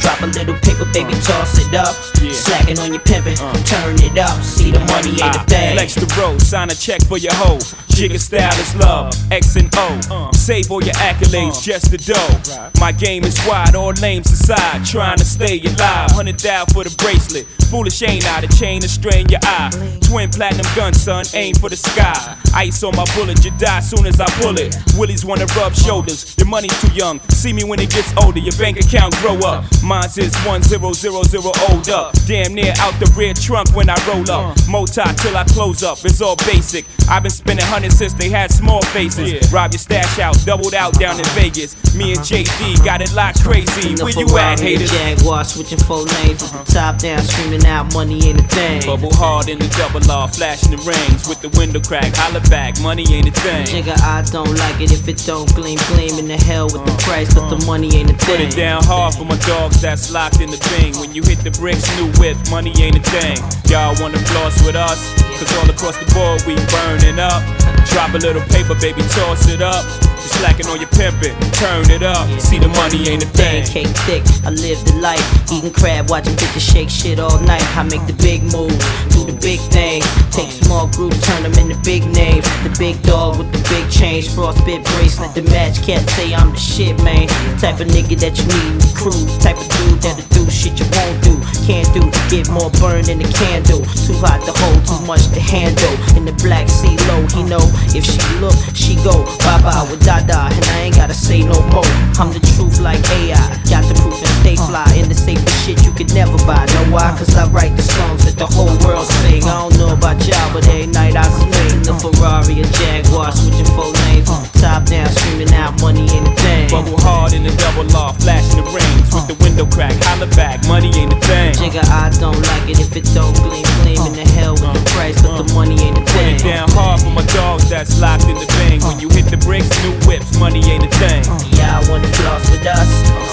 Drop 0.00 0.20
a 0.22 0.26
little 0.26 0.56
paper, 0.64 0.86
baby, 0.92 1.12
toss 1.22 1.58
it 1.58 1.74
up. 1.74 1.94
Yeah. 2.20 2.32
Slacking 2.32 2.78
on 2.78 2.92
your 2.92 3.02
pimpin', 3.02 3.36
turn 3.66 3.94
it 4.02 4.18
up. 4.18 4.42
See 4.42 4.70
the 4.70 4.80
money 4.90 5.10
ain't 5.22 5.36
a 5.36 5.42
Ah, 5.42 5.44
thing. 5.46 5.76
Flex 5.76 5.94
the 5.94 6.08
road, 6.18 6.40
sign 6.40 6.70
a 6.70 6.74
check 6.74 7.02
for 7.06 7.18
your 7.18 7.34
hoe. 7.34 7.58
Jigga 7.92 8.18
style 8.18 8.58
is 8.58 8.74
love, 8.76 9.12
X 9.30 9.54
and 9.56 9.68
O. 9.76 10.30
Save 10.32 10.70
all 10.70 10.82
your 10.82 10.94
accolades, 10.94 11.58
uh. 11.58 11.60
just 11.60 11.90
the 11.90 11.98
dough. 11.98 12.70
My 12.80 12.90
game 12.90 13.22
is 13.22 13.38
wide, 13.46 13.74
all 13.74 13.92
names 13.92 14.32
aside. 14.32 14.84
Trying 14.86 15.18
to 15.18 15.24
stay 15.24 15.60
alive, 15.60 16.10
hundred 16.10 16.38
thou 16.40 16.64
for 16.72 16.84
the 16.84 16.94
bracelet. 16.96 17.46
Foolish 17.70 18.02
ain't 18.02 18.26
I, 18.26 18.40
the 18.40 18.48
chain 18.56 18.80
to 18.80 18.88
strain 18.88 19.28
your 19.28 19.40
eye. 19.42 19.70
Twin 20.00 20.30
platinum 20.30 20.66
gun, 20.74 20.94
son, 20.94 21.24
aim 21.34 21.54
for 21.54 21.68
the 21.68 21.76
sky. 21.76 22.41
Ice 22.54 22.82
on 22.82 22.94
my 22.94 23.04
bullet, 23.14 23.42
you 23.44 23.50
die 23.58 23.80
soon 23.80 24.06
as 24.06 24.20
I 24.20 24.26
pull 24.42 24.58
it. 24.58 24.76
Willies 24.96 25.24
wanna 25.24 25.46
rub 25.56 25.74
shoulders, 25.74 26.36
your 26.36 26.46
money's 26.46 26.78
too 26.80 26.92
young. 26.92 27.18
See 27.30 27.52
me 27.52 27.64
when 27.64 27.80
it 27.80 27.90
gets 27.90 28.12
older, 28.22 28.40
your 28.40 28.56
bank 28.56 28.78
account 28.78 29.16
grow 29.16 29.38
up. 29.38 29.64
Mine's 29.82 30.18
is 30.18 30.34
1000 30.44 30.82
old 30.82 31.88
up. 31.88 32.14
Damn 32.26 32.54
near 32.54 32.74
out 32.80 32.92
the 33.00 33.10
rear 33.16 33.32
trunk 33.32 33.74
when 33.74 33.88
I 33.88 33.96
roll 34.06 34.30
up. 34.30 34.56
Moti 34.68 35.02
till 35.16 35.36
I 35.36 35.44
close 35.44 35.82
up, 35.82 35.98
it's 36.04 36.20
all 36.20 36.36
basic. 36.44 36.84
I've 37.08 37.22
been 37.22 37.30
spending 37.30 37.64
hundreds 37.66 37.96
since 37.96 38.12
they 38.14 38.28
had 38.28 38.52
small 38.52 38.82
faces. 38.92 39.50
Rob 39.52 39.72
your 39.72 39.78
stash 39.78 40.18
out, 40.18 40.36
doubled 40.44 40.74
out 40.74 40.98
down 40.98 41.18
in 41.18 41.24
Vegas. 41.32 41.74
Me 41.94 42.12
and 42.12 42.20
JD 42.20 42.84
got 42.84 43.00
it 43.00 43.12
locked 43.14 43.42
crazy. 43.42 43.94
Where 44.02 44.12
you 44.12 44.28
at, 44.38 44.60
haters? 44.60 44.90
Jaguar, 44.90 45.44
switching 45.44 45.78
four 45.78 46.04
lanes 46.04 46.42
with 46.42 46.52
the 46.52 46.72
top 46.72 46.98
down, 46.98 47.22
screaming 47.22 47.64
out 47.66 47.92
money 47.94 48.28
ain't 48.28 48.40
a 48.40 48.44
thing. 48.44 48.82
Bubble 48.84 49.14
hard 49.14 49.48
in 49.48 49.58
the 49.58 49.68
double 49.76 50.04
R, 50.10 50.28
flashing 50.28 50.70
the 50.70 50.78
rings 50.78 51.28
with 51.28 51.40
the 51.40 51.48
window 51.58 51.80
crack. 51.80 52.14
Holla 52.16 52.41
back, 52.48 52.80
money 52.80 53.04
ain't 53.12 53.28
a 53.28 53.32
thing. 53.32 53.66
Nigga, 53.66 53.98
I 54.02 54.22
don't 54.30 54.54
like 54.58 54.80
it 54.80 54.92
if 54.92 55.08
it 55.08 55.22
don't 55.26 55.52
gleam, 55.54 55.78
gleam 55.88 56.18
in 56.18 56.26
the 56.26 56.36
hell 56.36 56.66
with 56.66 56.84
the 56.84 56.96
price, 57.02 57.32
but 57.34 57.48
the 57.48 57.64
money 57.66 57.94
ain't 57.96 58.10
a 58.10 58.14
thing. 58.14 58.36
Put 58.36 58.40
it 58.40 58.56
down 58.56 58.84
hard 58.84 59.14
for 59.14 59.24
my 59.24 59.36
dogs 59.38 59.80
that's 59.80 60.12
locked 60.12 60.40
in 60.40 60.50
the 60.50 60.56
thing. 60.56 60.96
When 60.98 61.14
you 61.14 61.22
hit 61.22 61.38
the 61.40 61.50
bricks, 61.50 61.84
new 61.96 62.10
whip, 62.20 62.36
money 62.50 62.72
ain't 62.80 62.96
a 62.96 63.04
thing. 63.10 63.38
Y'all 63.70 63.94
wanna 64.00 64.18
floss 64.18 64.54
with 64.64 64.76
us? 64.76 65.00
Cause 65.38 65.50
all 65.58 65.68
across 65.68 65.98
the 65.98 66.06
board 66.14 66.42
we 66.46 66.54
burning 66.70 67.18
up. 67.18 67.42
Drop 67.90 68.14
a 68.14 68.18
little 68.18 68.42
paper, 68.48 68.74
baby, 68.78 69.02
toss 69.10 69.48
it 69.48 69.60
up. 69.60 69.84
You 70.22 70.28
slacking 70.38 70.66
on 70.66 70.78
your 70.78 70.88
pimpin', 70.90 71.34
turn 71.58 71.90
it 71.90 72.02
up. 72.02 72.28
See 72.38 72.58
the 72.58 72.68
money 72.68 73.08
ain't 73.08 73.24
a 73.24 73.26
thing. 73.26 73.66
Cake 73.66 73.90
thick, 74.06 74.22
I 74.46 74.50
live 74.50 74.78
the 74.86 74.94
life. 75.02 75.22
Eating 75.50 75.72
crab, 75.72 76.08
watching 76.08 76.34
bitches 76.34 76.62
shake 76.62 76.88
shit 76.88 77.18
all 77.18 77.40
night. 77.40 77.64
I 77.76 77.82
make 77.82 78.06
the 78.06 78.14
big 78.22 78.42
moves, 78.44 78.78
do 79.10 79.26
the 79.26 79.36
big 79.42 79.58
thing. 79.74 80.02
Take 80.32 80.50
small 80.50 80.88
groups, 80.88 81.20
turn 81.26 81.42
them 81.42 81.52
into 81.60 81.76
big 81.84 82.08
names. 82.08 82.48
The 82.64 82.74
big 82.78 83.02
dog 83.02 83.36
with 83.36 83.52
the 83.52 83.60
big 83.68 83.84
change, 83.92 84.28
frostbit 84.32 84.80
bracelet. 84.96 85.34
The 85.34 85.42
match 85.52 85.84
cat 85.84 86.08
say 86.16 86.32
I'm 86.32 86.52
the 86.52 86.56
shit, 86.56 86.96
man. 87.04 87.28
Type 87.60 87.84
of 87.84 87.88
nigga 87.92 88.16
that 88.24 88.40
you 88.40 88.44
need 88.48 88.68
in 88.72 88.78
the 88.80 88.92
crew. 88.96 89.12
Type 89.44 89.60
of 89.60 89.68
dude 89.68 90.00
that'll 90.00 90.24
do 90.32 90.48
shit 90.48 90.80
you 90.80 90.88
won't 90.96 91.20
do. 91.20 91.36
Can't 91.68 91.84
do, 91.92 92.00
get 92.32 92.48
more 92.48 92.72
burned 92.80 93.12
than 93.12 93.20
a 93.20 93.28
candle. 93.28 93.84
Too 94.08 94.16
hot 94.24 94.40
to 94.48 94.56
hold, 94.56 94.80
too 94.88 95.04
much 95.04 95.28
to 95.36 95.40
handle. 95.40 95.92
In 96.16 96.24
the 96.24 96.32
black 96.40 96.64
sea 96.64 96.96
low, 97.12 97.28
he 97.28 97.44
know 97.44 97.60
if 97.92 98.00
she 98.00 98.24
look, 98.40 98.56
she 98.72 98.96
go. 99.04 99.28
Bye 99.44 99.60
bye 99.60 99.84
with 99.92 100.00
Dada, 100.00 100.48
and 100.48 100.64
I 100.72 100.88
ain't 100.88 100.96
gotta 100.96 101.14
say 101.14 101.44
no 101.44 101.60
more. 101.76 101.84
I'm 102.16 102.32
the 102.32 102.40
truth 102.56 102.80
like 102.80 103.04
AI. 103.20 103.36
Got 103.68 103.84
the 103.84 104.00
proof 104.00 104.16
stay 104.42 104.56
uh. 104.58 104.66
fly. 104.66 104.88
In 104.98 105.08
the 105.08 105.14
safest 105.14 105.64
shit 105.64 105.78
you 105.86 105.92
could 105.94 106.12
never 106.14 106.36
buy. 106.44 106.66
Know 106.74 106.98
why? 106.98 107.14
Uh. 107.14 107.18
Cause 107.18 107.34
I 107.38 107.46
write 107.48 107.74
the 107.78 107.86
songs 107.86 108.26
that 108.26 108.36
the 108.36 108.46
whole 108.46 108.74
world 108.84 109.06
sing. 109.22 109.46
I 109.46 109.62
don't 109.62 109.78
know 109.78 109.94
about 109.94 110.18
y'all, 110.26 110.52
but 110.52 110.66
every 110.68 110.90
night 110.90 111.16
I 111.16 111.24
swing. 111.30 111.82
The 111.86 111.94
uh. 111.94 112.02
Ferrari, 112.02 112.60
and 112.60 112.72
Jaguar, 112.74 113.32
switching 113.32 113.70
four 113.72 113.90
lanes. 114.06 114.28
Top 114.62 114.86
down, 114.86 115.10
screaming 115.10 115.52
out 115.54 115.74
money 115.80 116.06
ain't 116.10 116.28
a 116.28 116.34
thing. 116.38 116.70
Bubble 116.70 116.98
hard 117.02 117.32
in 117.32 117.42
the 117.42 117.50
double 117.58 117.86
R, 117.96 118.14
flashing 118.22 118.62
the 118.62 118.66
rings 118.70 119.10
with 119.10 119.26
the 119.26 119.36
window 119.42 119.66
crack. 119.66 119.94
Holla 120.06 120.30
back, 120.38 120.62
money 120.70 120.90
ain't 120.94 121.12
a 121.12 121.18
thing. 121.18 121.54
Jigga, 121.58 121.82
I 121.90 122.10
don't 122.22 122.38
like 122.38 122.70
it 122.70 122.78
if 122.78 122.94
it 122.94 123.06
don't 123.10 123.34
gleam, 123.42 123.66
gleam 123.82 123.98
in 124.06 124.14
the 124.14 124.26
hell 124.38 124.54
with 124.54 124.70
the 124.70 124.82
price, 124.94 125.18
but 125.18 125.42
the 125.42 125.46
money 125.54 125.74
ain't 125.82 125.98
a 125.98 126.06
Put 126.06 126.14
thing. 126.14 126.36
it 126.36 126.46
down 126.46 126.70
hard 126.70 127.02
for 127.02 127.10
my 127.10 127.26
dogs 127.34 127.68
that's 127.68 127.98
locked 127.98 128.30
in 128.30 128.38
the 128.38 128.46
thing. 128.62 128.78
When 128.86 129.02
you 129.02 129.10
hit 129.10 129.26
the 129.26 129.36
bricks, 129.42 129.66
new 129.82 129.94
whips, 130.06 130.30
money 130.38 130.62
ain't 130.70 130.86
a 130.86 130.92
thing. 131.02 131.26
Yeah, 131.58 131.78
I 131.78 131.90
wanna 131.90 132.06
floss 132.22 132.46
with 132.46 132.62
us? 132.62 132.90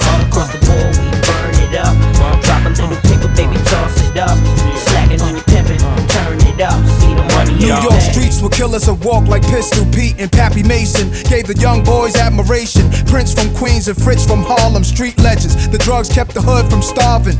All 0.09 0.21
across 0.25 0.49
the 0.49 0.59
board, 0.65 0.97
we 0.99 1.11
burn 1.23 1.55
it 1.63 1.75
up. 1.79 1.95
Drop 2.43 2.65
a 2.65 2.69
little 2.69 2.99
paper, 3.07 3.29
baby, 3.35 3.57
toss 3.65 3.95
it 4.03 4.17
up. 4.17 4.37
Slacking 4.89 5.21
on 5.21 5.35
your 5.35 5.45
pimpin', 5.45 5.79
turn 6.09 6.39
it 6.47 6.61
up. 6.61 6.79
See 6.99 7.13
the 7.13 7.28
money 7.39 7.59
New 7.59 7.67
York 7.67 8.01
streets 8.01 8.41
where 8.41 8.49
killers 8.49 8.85
have 8.85 9.03
walked 9.05 9.27
like 9.27 9.43
Pistol 9.43 9.85
Pete 9.93 10.15
and 10.19 10.31
Pappy 10.31 10.63
Mason. 10.63 11.09
Gave 11.29 11.47
the 11.47 11.57
young 11.59 11.83
boys 11.83 12.15
admiration. 12.15 12.89
Prince 13.07 13.33
from 13.33 13.53
Queens 13.55 13.87
and 13.87 13.97
Fritz 14.01 14.25
from 14.25 14.43
Harlem, 14.43 14.83
street 14.83 15.17
legends. 15.19 15.69
The 15.69 15.77
drugs 15.77 16.09
kept 16.09 16.33
the 16.33 16.41
hood 16.41 16.69
from 16.69 16.81
starving. 16.81 17.37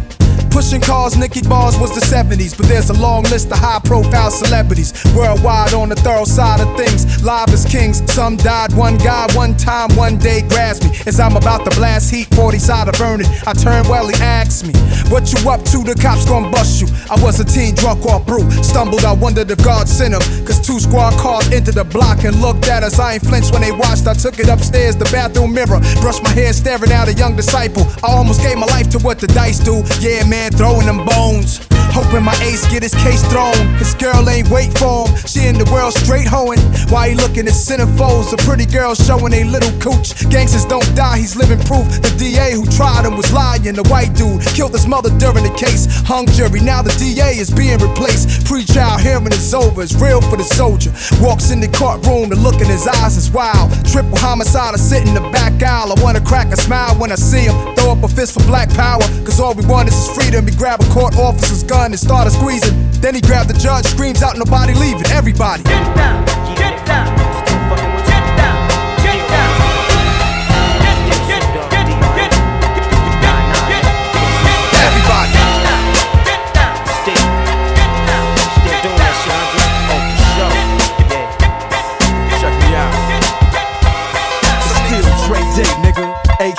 Pushing 0.51 0.81
cars, 0.81 1.15
Nicky 1.15 1.41
Barnes 1.41 1.77
was 1.77 1.93
the 1.93 2.01
70s, 2.01 2.57
but 2.57 2.65
there's 2.67 2.89
a 2.89 2.93
long 2.93 3.23
list 3.23 3.51
of 3.51 3.59
high 3.59 3.79
profile 3.83 4.31
celebrities 4.31 4.93
worldwide 5.15 5.73
on 5.73 5.89
the 5.89 5.95
thorough 5.95 6.25
side 6.25 6.59
of 6.59 6.75
things. 6.75 7.23
Live 7.23 7.49
as 7.49 7.65
kings, 7.65 8.01
some 8.11 8.35
died. 8.35 8.73
One 8.73 8.97
guy, 8.97 9.27
one 9.35 9.55
time, 9.55 9.95
one 9.95 10.17
day 10.17 10.41
grabs 10.49 10.83
me 10.83 10.89
as 11.05 11.19
I'm 11.19 11.35
about 11.35 11.65
to 11.65 11.75
blast 11.77 12.11
heat, 12.13 12.33
40 12.33 12.57
side 12.57 12.87
of 12.87 12.95
burning. 12.95 13.27
I 13.45 13.53
turn 13.53 13.87
well, 13.87 14.07
he 14.07 14.15
asks 14.15 14.63
me, 14.63 14.73
What 15.11 15.31
you 15.31 15.49
up 15.49 15.63
to? 15.71 15.83
The 15.83 15.95
cops 15.95 16.25
gon' 16.25 16.51
bust 16.51 16.81
you. 16.81 16.87
I 17.09 17.21
was 17.21 17.39
a 17.39 17.45
teen 17.45 17.75
drunk 17.75 18.05
off 18.05 18.25
brew, 18.25 18.49
stumbled. 18.63 19.05
I 19.05 19.13
wondered 19.13 19.51
if 19.51 19.63
God 19.63 19.87
sent 19.89 20.13
him, 20.13 20.21
cause 20.45 20.59
two 20.61 20.79
squad 20.79 21.13
cars 21.19 21.49
entered 21.51 21.75
the 21.75 21.83
block 21.83 22.23
and 22.23 22.39
looked 22.41 22.67
at 22.67 22.83
us. 22.83 22.99
I 22.99 23.13
ain't 23.13 23.25
flinched 23.25 23.51
when 23.51 23.61
they 23.61 23.71
watched. 23.71 24.07
I 24.07 24.13
took 24.13 24.39
it 24.39 24.47
upstairs, 24.47 24.95
the 24.95 25.05
bathroom 25.05 25.53
mirror, 25.53 25.79
brushed 26.01 26.23
my 26.23 26.29
hair, 26.29 26.53
staring 26.53 26.91
at 26.91 27.07
a 27.09 27.13
young 27.13 27.35
disciple. 27.35 27.83
I 28.03 28.13
almost 28.13 28.41
gave 28.41 28.57
my 28.57 28.67
life 28.67 28.89
to 28.91 28.99
what 28.99 29.19
the 29.19 29.27
dice 29.27 29.59
do. 29.59 29.83
Yeah, 29.99 30.23
man, 30.27 30.51
throwing 30.51 30.85
them 30.85 31.05
bones. 31.05 31.59
Hoping 31.91 32.23
my 32.23 32.35
ace 32.45 32.69
get 32.69 32.83
his 32.83 32.93
case 32.93 33.25
thrown. 33.33 33.57
His 33.77 33.93
girl 33.95 34.29
ain't 34.29 34.49
wait 34.49 34.77
for 34.77 35.07
him. 35.07 35.15
She 35.25 35.47
in 35.47 35.57
the 35.57 35.65
world 35.73 35.93
straight 35.93 36.27
hoeing. 36.27 36.61
Why 36.93 37.09
he 37.09 37.15
looking 37.15 37.47
at 37.49 37.57
centerfolds? 37.57 38.29
The 38.29 38.37
pretty 38.45 38.65
girls 38.65 39.03
showing 39.05 39.33
a 39.33 39.43
little 39.43 39.73
cooch. 39.81 40.13
Gangsters 40.29 40.65
don't 40.65 40.85
die, 40.95 41.17
he's 41.17 41.35
living 41.35 41.59
proof. 41.65 41.89
The 42.01 42.13
DA 42.17 42.53
who 42.53 42.65
tried 42.69 43.05
him 43.05 43.17
was 43.17 43.33
lying. 43.33 43.73
The 43.73 43.83
white 43.89 44.13
dude 44.13 44.41
killed 44.53 44.73
his 44.73 44.85
mother 44.87 45.09
during 45.17 45.43
the 45.43 45.53
case. 45.57 45.89
Hung 46.05 46.27
jury, 46.27 46.61
now 46.61 46.81
the 46.81 46.93
DA 47.01 47.35
is 47.35 47.49
being 47.49 47.79
replaced. 47.79 48.45
Pre-trial 48.45 48.99
hearing 48.99 49.33
is 49.33 49.53
over, 49.53 49.78
it's 49.81 49.95
real 49.95 50.21
for 50.21 50.37
the 50.37 50.43
soldier. 50.43 50.91
Walks 51.21 51.51
in 51.51 51.59
the 51.59 51.67
courtroom, 51.67 52.29
the 52.29 52.35
look 52.35 52.61
in 52.61 52.67
his 52.67 52.87
eyes 52.87 53.17
is 53.17 53.29
wild. 53.31 53.71
Triple 53.85 54.17
homicide, 54.17 54.73
I 54.73 54.77
sit 54.77 55.07
in 55.07 55.13
the 55.13 55.25
back 55.31 55.61
aisle. 55.63 55.91
I 55.91 56.01
wanna 56.03 56.21
crack 56.21 56.47
a 56.51 56.57
smile 56.57 56.95
when 56.95 57.11
I 57.11 57.15
see 57.15 57.45
him. 57.45 57.55
Throw 57.75 57.91
up 57.93 58.03
a 58.03 58.07
fist 58.07 58.33
for 58.33 58.45
black 58.47 58.69
power, 58.71 59.01
cause 59.23 59.39
all 59.39 59.53
we 59.53 59.65
want 59.65 59.89
is 59.89 59.95
his 59.95 60.09
freedom. 60.15 60.47
He 60.47 60.55
grab 60.55 60.81
a 60.81 60.85
court 60.93 61.17
officer's 61.17 61.63
gun 61.63 61.91
and 61.91 61.99
started 61.99 62.31
squeezing. 62.31 62.75
Then 63.01 63.15
he 63.15 63.21
grabbed 63.21 63.49
the 63.49 63.57
judge, 63.57 63.85
screams 63.85 64.21
out, 64.21 64.37
nobody 64.37 64.73
leaving, 64.73 65.07
everybody. 65.11 65.63
Get 65.63 65.95
down, 65.95 66.25
get 66.55 66.85
down, 66.85 67.28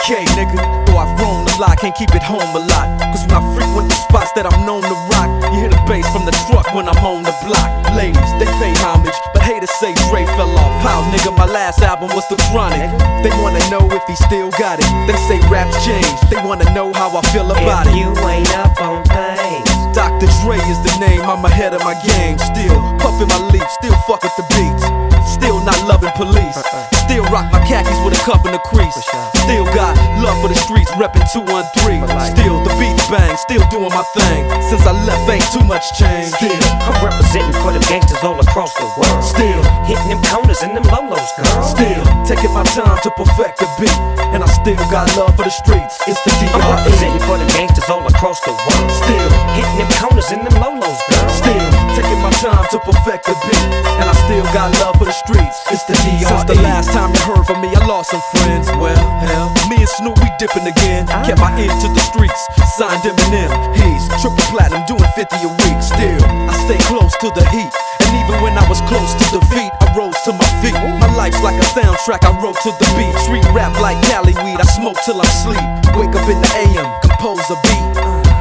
AK, 0.00 0.24
nigga. 0.32 0.56
Though 0.86 0.96
I've 0.96 1.12
grown 1.20 1.44
a 1.44 1.52
lot, 1.60 1.76
can't 1.78 1.94
keep 1.94 2.14
it 2.14 2.22
home 2.22 2.48
a 2.56 2.62
lot. 2.72 2.88
Cause 3.12 3.20
when 3.28 3.36
I 3.36 3.44
frequent 3.52 3.88
the 3.92 3.98
spots 4.08 4.32
that 4.32 4.48
I'm 4.48 4.64
known 4.64 4.80
to 4.80 4.96
rock, 5.12 5.28
you 5.52 5.60
hear 5.60 5.68
the 5.68 5.80
bass 5.84 6.08
from 6.08 6.24
the 6.24 6.32
truck 6.48 6.72
when 6.72 6.88
I'm 6.88 6.96
on 7.04 7.22
the 7.22 7.34
block. 7.44 7.68
Ladies, 7.92 8.30
they 8.40 8.48
pay 8.56 8.72
homage, 8.80 9.14
but 9.36 9.42
haters 9.42 9.70
say 9.76 9.92
Dre 10.08 10.24
fell 10.40 10.48
off. 10.56 10.72
How, 10.80 11.04
nigga, 11.12 11.36
my 11.36 11.44
last 11.44 11.82
album 11.84 12.08
was 12.16 12.24
The 12.32 12.40
Chronic. 12.48 12.88
They 13.20 13.32
wanna 13.44 13.60
know 13.68 13.84
if 13.92 14.02
he 14.08 14.16
still 14.16 14.48
got 14.56 14.80
it. 14.80 14.88
They 15.04 15.16
say 15.28 15.36
raps 15.52 15.76
changed, 15.84 16.32
they 16.32 16.40
wanna 16.40 16.68
know 16.72 16.92
how 16.96 17.12
I 17.12 17.20
feel 17.28 17.50
about 17.50 17.86
If 17.86 17.92
it. 17.92 17.98
you 18.00 18.08
ain't 18.24 18.48
up 18.56 18.72
on 18.80 19.04
things, 19.04 19.68
Dr. 19.92 20.32
Dre 20.40 20.56
is 20.64 20.80
the 20.80 20.96
name, 20.96 21.20
I'm 21.28 21.44
ahead 21.44 21.74
of 21.76 21.84
my 21.84 21.94
game. 22.00 22.38
Still 22.40 22.78
puffin' 23.04 23.28
my 23.28 23.40
leaf, 23.52 23.68
still 23.76 23.96
fuck 24.08 24.24
with 24.24 24.32
the 24.40 24.46
beats. 24.56 24.84
Still 25.28 25.60
not 25.60 25.76
loving 25.84 26.12
police. 26.16 26.56
Uh-uh. 26.56 26.99
Still 27.20 27.36
rock 27.36 27.52
my 27.52 27.60
khakis 27.68 28.00
with 28.00 28.16
a 28.16 28.22
cup 28.24 28.48
in 28.48 28.52
the 28.56 28.62
crease. 28.64 28.96
Still 29.44 29.68
got 29.76 29.92
love 30.24 30.40
for 30.40 30.48
the 30.48 30.56
streets, 30.56 30.88
reppin' 30.96 31.20
213. 31.28 32.00
Still 32.32 32.64
the 32.64 32.72
beats 32.80 33.04
bang, 33.12 33.36
still 33.36 33.60
doing 33.68 33.92
my 33.92 34.00
thing. 34.16 34.48
Since 34.72 34.88
I 34.88 34.96
left, 35.04 35.28
ain't 35.28 35.44
too 35.52 35.60
much 35.68 35.84
change. 36.00 36.32
Still, 36.32 36.56
I'm 36.88 36.96
representing 37.04 37.52
for 37.60 37.76
them 37.76 37.84
gangsters 37.92 38.24
all 38.24 38.40
across 38.40 38.72
the 38.72 38.88
world. 38.96 39.20
Still. 39.20 39.60
hitting 39.84 40.08
them 40.08 40.22
corners 40.32 40.64
and 40.64 40.72
them 40.72 40.88
lolos, 40.88 41.28
girl. 41.36 41.60
still 41.60 42.00
taking 42.24 42.56
my 42.56 42.64
time 42.72 42.96
to 43.04 43.12
perfect 43.12 43.60
the 43.60 43.68
beat. 43.76 44.00
And 44.32 44.40
I 44.40 44.48
still 44.56 44.80
got 44.88 45.12
love 45.20 45.36
for 45.36 45.44
the 45.44 45.52
streets. 45.52 46.00
It's 46.08 46.24
the 46.24 46.32
I'm 46.56 46.64
representing 46.72 47.20
for 47.28 47.36
them 47.36 47.52
gangsters 47.52 47.84
all 47.92 48.00
across 48.08 48.40
the 48.48 48.56
world. 48.56 48.88
Still. 48.96 49.28
hitting 49.60 49.76
them 49.76 49.92
corners 50.00 50.32
and 50.32 50.40
them 50.40 50.56
lolos, 50.56 50.96
girl. 51.12 51.28
Still 51.28 51.79
taking 52.00 52.22
my 52.24 52.32
time 52.40 52.64
to 52.72 52.78
perfect 52.80 53.28
the 53.28 53.36
beat, 53.44 53.64
and 54.00 54.08
I 54.08 54.14
still 54.24 54.44
got 54.56 54.72
love 54.80 54.96
for 54.96 55.04
the 55.04 55.12
streets. 55.12 55.56
It's 55.68 55.84
the 55.84 55.94
DRE. 56.00 56.24
Since 56.24 56.44
the 56.48 56.58
last 56.64 56.88
time 56.96 57.12
you 57.12 57.20
heard 57.28 57.44
from 57.44 57.60
me, 57.60 57.68
I 57.76 57.80
lost 57.84 58.10
some 58.10 58.24
friends. 58.32 58.72
Well, 58.80 58.96
hell, 59.20 59.52
me 59.68 59.76
and 59.76 59.92
Snoop 60.00 60.16
we 60.16 60.28
dipping 60.40 60.64
again. 60.64 61.04
Ah. 61.12 61.24
Kept 61.28 61.40
my 61.40 61.52
ear 61.60 61.68
to 61.68 61.88
the 61.92 62.04
streets, 62.08 62.40
signed 62.80 63.04
Eminem. 63.04 63.52
He's 63.76 64.04
triple 64.24 64.40
platinum, 64.48 64.84
doing 64.88 65.04
50 65.12 65.44
a 65.44 65.50
week. 65.68 65.78
Still, 65.84 66.24
I 66.48 66.54
stay 66.64 66.80
close 66.88 67.12
to 67.20 67.28
the 67.36 67.44
heat. 67.52 67.72
And 68.08 68.10
even 68.16 68.40
when 68.40 68.56
I 68.56 68.64
was 68.68 68.80
close 68.88 69.12
to 69.20 69.24
defeat, 69.36 69.70
I 69.84 69.92
rose 69.92 70.16
to 70.24 70.32
my 70.32 70.48
feet. 70.64 70.76
My 71.04 71.10
life's 71.20 71.42
like 71.44 71.58
a 71.60 71.66
soundtrack, 71.76 72.24
I 72.24 72.32
wrote 72.40 72.56
to 72.64 72.72
the 72.80 72.88
beat. 72.96 73.12
Street 73.28 73.44
rap 73.52 73.76
like 73.84 74.00
Cali 74.08 74.32
weed, 74.40 74.56
I 74.56 74.66
smoke 74.72 74.96
till 75.04 75.20
I 75.20 75.28
sleep. 75.44 75.64
Wake 76.00 76.16
up 76.16 76.26
in 76.32 76.40
the 76.40 76.50
AM, 76.64 76.88
compose 77.04 77.44
a 77.52 77.58
beat. 77.68 77.84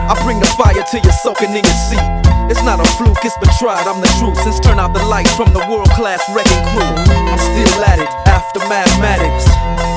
I 0.09 0.15
bring 0.23 0.39
the 0.39 0.49
fire 0.57 0.79
till 0.89 1.03
you're 1.03 1.19
soaking 1.21 1.51
in 1.51 1.63
your 1.63 1.79
seat. 1.91 2.18
It's 2.49 2.65
not 2.65 2.81
a 2.81 2.87
fluke, 2.97 3.21
it's 3.21 3.37
been 3.37 3.53
tried, 3.61 3.85
I'm 3.85 4.01
the 4.01 4.09
truth. 4.17 4.41
Since 4.41 4.59
turn 4.59 4.81
out 4.81 4.97
the 4.97 5.05
lights 5.05 5.29
from 5.37 5.53
the 5.53 5.61
world 5.69 5.89
class 5.93 6.17
wrecking 6.33 6.65
crew. 6.73 6.81
I'm 6.81 7.37
still 7.37 7.85
at 7.85 8.01
it, 8.01 8.09
after 8.25 8.57
mathematics. 8.65 9.45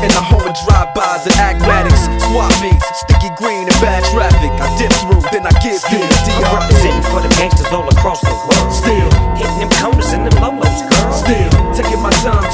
In 0.05 0.13
the 0.13 0.21
home 0.21 0.45
of 0.45 0.53
drive-bys 0.69 1.25
and 1.33 1.37
acmatics. 1.41 2.05
Swap 2.29 2.53
meets, 2.61 2.85
sticky 3.01 3.33
green 3.41 3.65
and 3.65 3.79
bad 3.81 4.05
traffic. 4.13 4.53
I 4.61 4.69
dip 4.77 4.93
through, 5.01 5.25
then 5.33 5.49
I 5.49 5.53
give 5.65 5.81
you 5.89 6.05
the 6.05 6.33
I'm 6.45 6.61
representing 6.61 7.05
for 7.09 7.25
them 7.25 7.33
gangsters 7.41 7.73
all 7.73 7.89
across 7.89 8.21
the 8.21 8.37
world. 8.37 8.69
Still, 8.69 9.09
hitting 9.41 9.65
them 9.65 9.73
corners 9.81 10.13
and 10.13 10.29
them 10.29 10.37
lolos, 10.45 10.85
girl. 10.93 11.13
still, 11.17 11.51
taking 11.73 12.05
my 12.05 12.13
call 12.21 12.53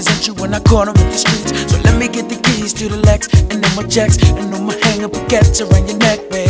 represent 0.00 0.26
you 0.26 0.34
when 0.40 0.54
I 0.54 0.60
corner 0.60 0.92
with 0.92 1.12
the 1.12 1.18
streets. 1.18 1.72
So 1.72 1.78
let 1.82 1.98
me 1.98 2.08
get 2.08 2.28
the 2.28 2.36
keys 2.36 2.72
to 2.74 2.88
the 2.88 2.96
Lex 2.96 3.28
and 3.50 3.62
then 3.62 3.76
my 3.76 3.82
checks. 3.82 4.16
And 4.22 4.52
then 4.52 4.64
my 4.64 4.74
hang 4.82 5.04
up 5.04 5.12
a 5.12 5.20
around 5.60 5.88
your 5.88 5.98
neck, 5.98 6.30
babe. 6.30 6.49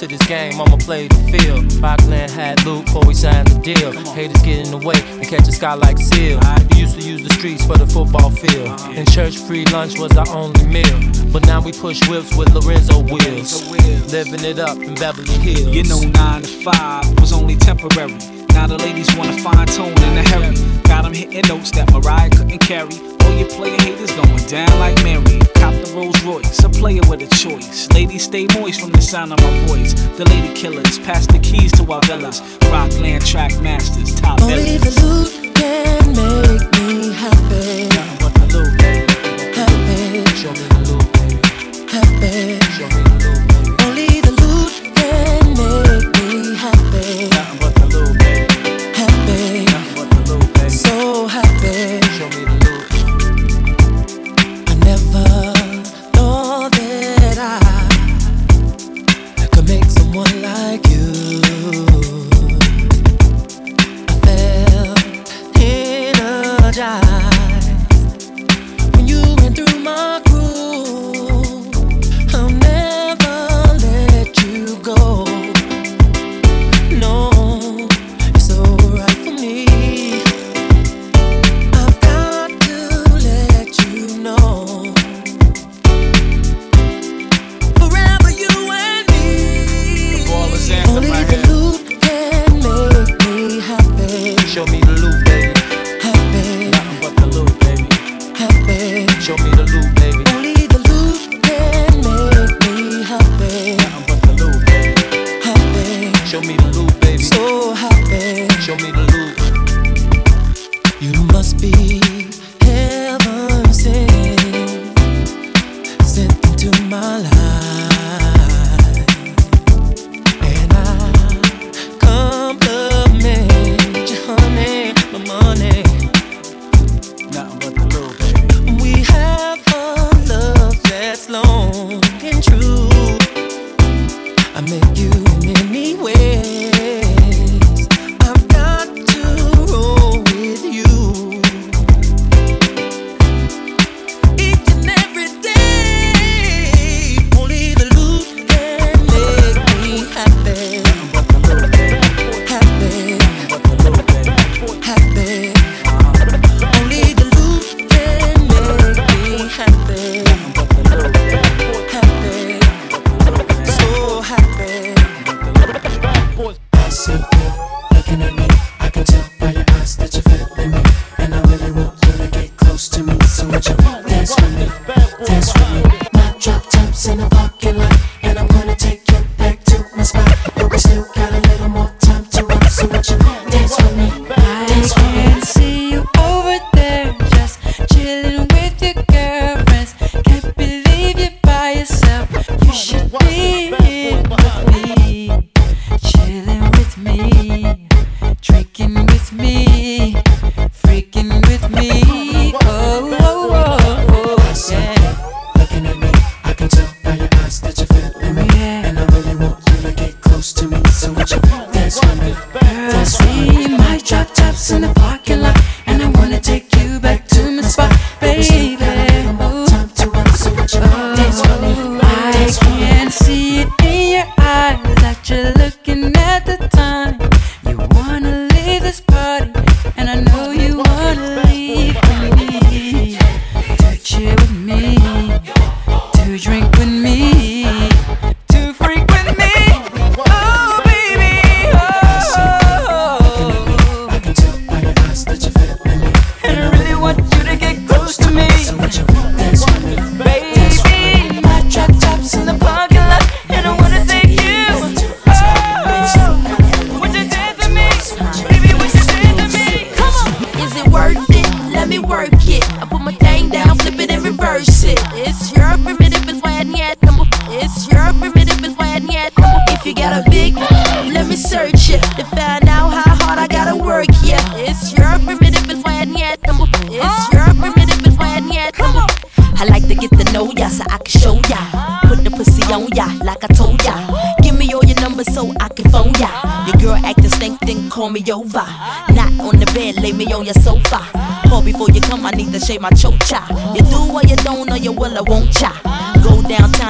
to 0.00 0.06
this 0.06 0.26
game, 0.26 0.60
I'ma 0.60 0.76
play 0.76 1.08
the 1.08 1.14
field. 1.30 1.72
Rockland 1.74 2.30
had 2.30 2.64
Luke, 2.64 2.86
always 2.94 3.20
signed 3.20 3.48
the 3.48 3.58
deal. 3.60 3.92
Haters 4.14 4.42
get 4.42 4.66
in 4.66 4.70
the 4.70 4.78
way 4.78 4.96
and 5.18 5.26
catch 5.26 5.46
a 5.46 5.52
sky 5.52 5.74
like 5.74 5.98
seal. 5.98 6.40
We 6.70 6.80
used 6.80 6.98
to 6.98 7.06
use 7.06 7.22
the 7.22 7.32
streets 7.34 7.64
for 7.64 7.76
the 7.76 7.86
football 7.86 8.30
field. 8.30 8.80
and 8.96 9.10
church, 9.10 9.38
free 9.38 9.64
lunch 9.66 9.98
was 9.98 10.16
our 10.16 10.28
only 10.28 10.66
meal. 10.66 11.00
But 11.32 11.46
now 11.46 11.60
we 11.60 11.72
push 11.72 12.06
whips 12.08 12.36
with 12.36 12.54
Lorenzo 12.54 13.02
wheels. 13.02 13.70
Living 14.12 14.44
it 14.44 14.58
up 14.58 14.78
in 14.78 14.94
Beverly 14.94 15.38
Hills. 15.38 15.74
You 15.74 15.84
know, 15.84 16.00
9 16.00 16.42
to 16.42 16.48
5 16.48 17.20
was 17.20 17.32
only 17.32 17.56
temporary. 17.56 18.33
Now 18.54 18.66
the 18.66 18.78
ladies 18.78 19.14
wanna 19.16 19.36
fine 19.38 19.66
tune 19.66 19.92
in 19.92 20.18
a 20.18 20.24
hurry. 20.30 20.54
Got 20.84 21.02
them 21.02 21.12
hitting 21.12 21.46
notes 21.48 21.70
that 21.72 21.92
Mariah 21.92 22.30
couldn't 22.30 22.60
carry. 22.60 22.94
All 23.22 23.34
your 23.36 23.48
player 23.48 23.76
haters 23.82 24.12
going 24.12 24.46
down 24.46 24.78
like 24.78 24.96
Mary. 25.02 25.40
Cop 25.56 25.74
the 25.74 25.92
Rolls 25.94 26.22
Royce, 26.22 26.62
a 26.64 26.68
player 26.68 27.02
with 27.08 27.20
a 27.22 27.28
choice. 27.34 27.88
Ladies 27.92 28.24
stay 28.24 28.46
moist 28.58 28.80
from 28.80 28.90
the 28.90 29.02
sound 29.02 29.32
of 29.32 29.40
my 29.40 29.66
voice. 29.66 29.92
The 30.16 30.24
lady 30.24 30.54
killers, 30.54 30.98
pass 31.00 31.26
the 31.26 31.38
keys 31.40 31.72
to 31.72 31.90
our 31.92 32.00
villas. 32.02 32.40
Rockland 32.70 33.26
track 33.26 33.52
masters, 33.60 34.14
top 34.14 34.40
Only 34.40 34.78
villains. 34.78 34.94
the 34.94 35.06
loot 35.06 35.54
can 35.54 36.06
make 36.14 36.72
me 36.78 37.12
happy. 37.12 38.03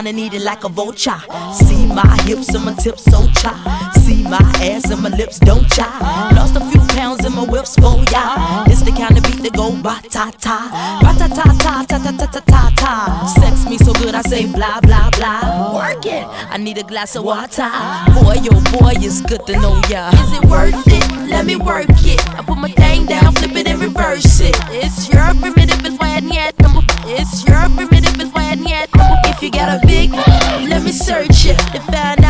And 0.07 0.19
eat 0.19 0.35
it 0.35 0.43
like 0.43 0.65
a 0.65 0.69
vulture. 0.69 1.19
See 1.53 1.87
my 1.87 2.17
hips 2.23 2.55
and 2.55 2.65
my 2.65 2.75
tips 2.75 3.05
so 3.05 3.27
cha. 3.41 3.53
See 4.03 4.23
my 4.23 4.39
ass 4.61 4.91
and 4.91 5.03
my 5.03 5.09
lips 5.11 5.39
don't 5.39 5.69
cha. 5.71 5.89
Lost 6.37 6.57
a 6.57 6.61
few 6.71 6.81
pounds 6.95 7.25
in 7.25 7.33
my 7.35 7.45
whips 7.45 7.75
for 7.77 7.97
ya. 8.13 8.65
It's 8.67 8.83
the 8.83 8.93
kind 8.93 9.17
of 9.17 9.25
beat 9.25 9.43
that 9.43 9.55
go 9.55 9.71
ba 9.83 10.01
ta 10.09 10.31
ta, 10.39 11.01
ba 11.03 11.15
ta 11.19 11.29
ta 11.29 11.45
ta 11.59 11.85
ta 11.89 11.99
ta 11.99 12.13
ta 12.19 12.27
ta 12.27 12.41
ta 12.41 12.71
ta. 12.77 13.35
Sex 13.41 13.69
me 13.69 13.79
so 13.79 13.93
good 13.95 14.15
I 14.15 14.23
say 14.23 14.47
blah 14.47 14.81
blah 14.81 15.11
blah. 15.11 15.75
Work 15.75 16.07
it. 16.07 16.25
I 16.51 16.57
need 16.59 16.79
a 16.79 16.83
glass 16.83 17.17
of 17.17 17.25
water. 17.25 17.71
Boy, 18.15 18.37
oh 18.51 18.63
boy, 18.79 18.95
it's 18.97 19.21
good 19.23 19.47
to 19.47 19.53
know 19.61 19.81
ya. 19.89 20.11
Is 20.11 20.33
it 20.33 20.45
worth 20.51 20.87
it? 20.87 21.29
Let 21.29 21.47
me 21.47 21.57
work 21.57 21.89
it. 22.05 22.21
I 22.39 22.43
put 22.43 22.59
my 22.59 22.71
thing 22.71 23.07
down, 23.07 23.33
flip 23.35 23.57
it 23.57 23.69
and 23.69 23.81
reverse 23.81 24.41
it. 24.41 24.57
It's 24.71 25.09
your 25.09 25.35
primitive 25.41 25.85
is 25.87 25.99
why 25.99 26.15
yet. 26.19 26.54
It's 26.54 26.54
you 29.45 29.51
got 29.51 29.83
a 29.83 29.87
big, 29.87 30.11
let 30.11 30.83
me 30.83 30.91
search 30.91 31.45
it 31.45 31.59
to 31.73 31.81
find 31.81 32.24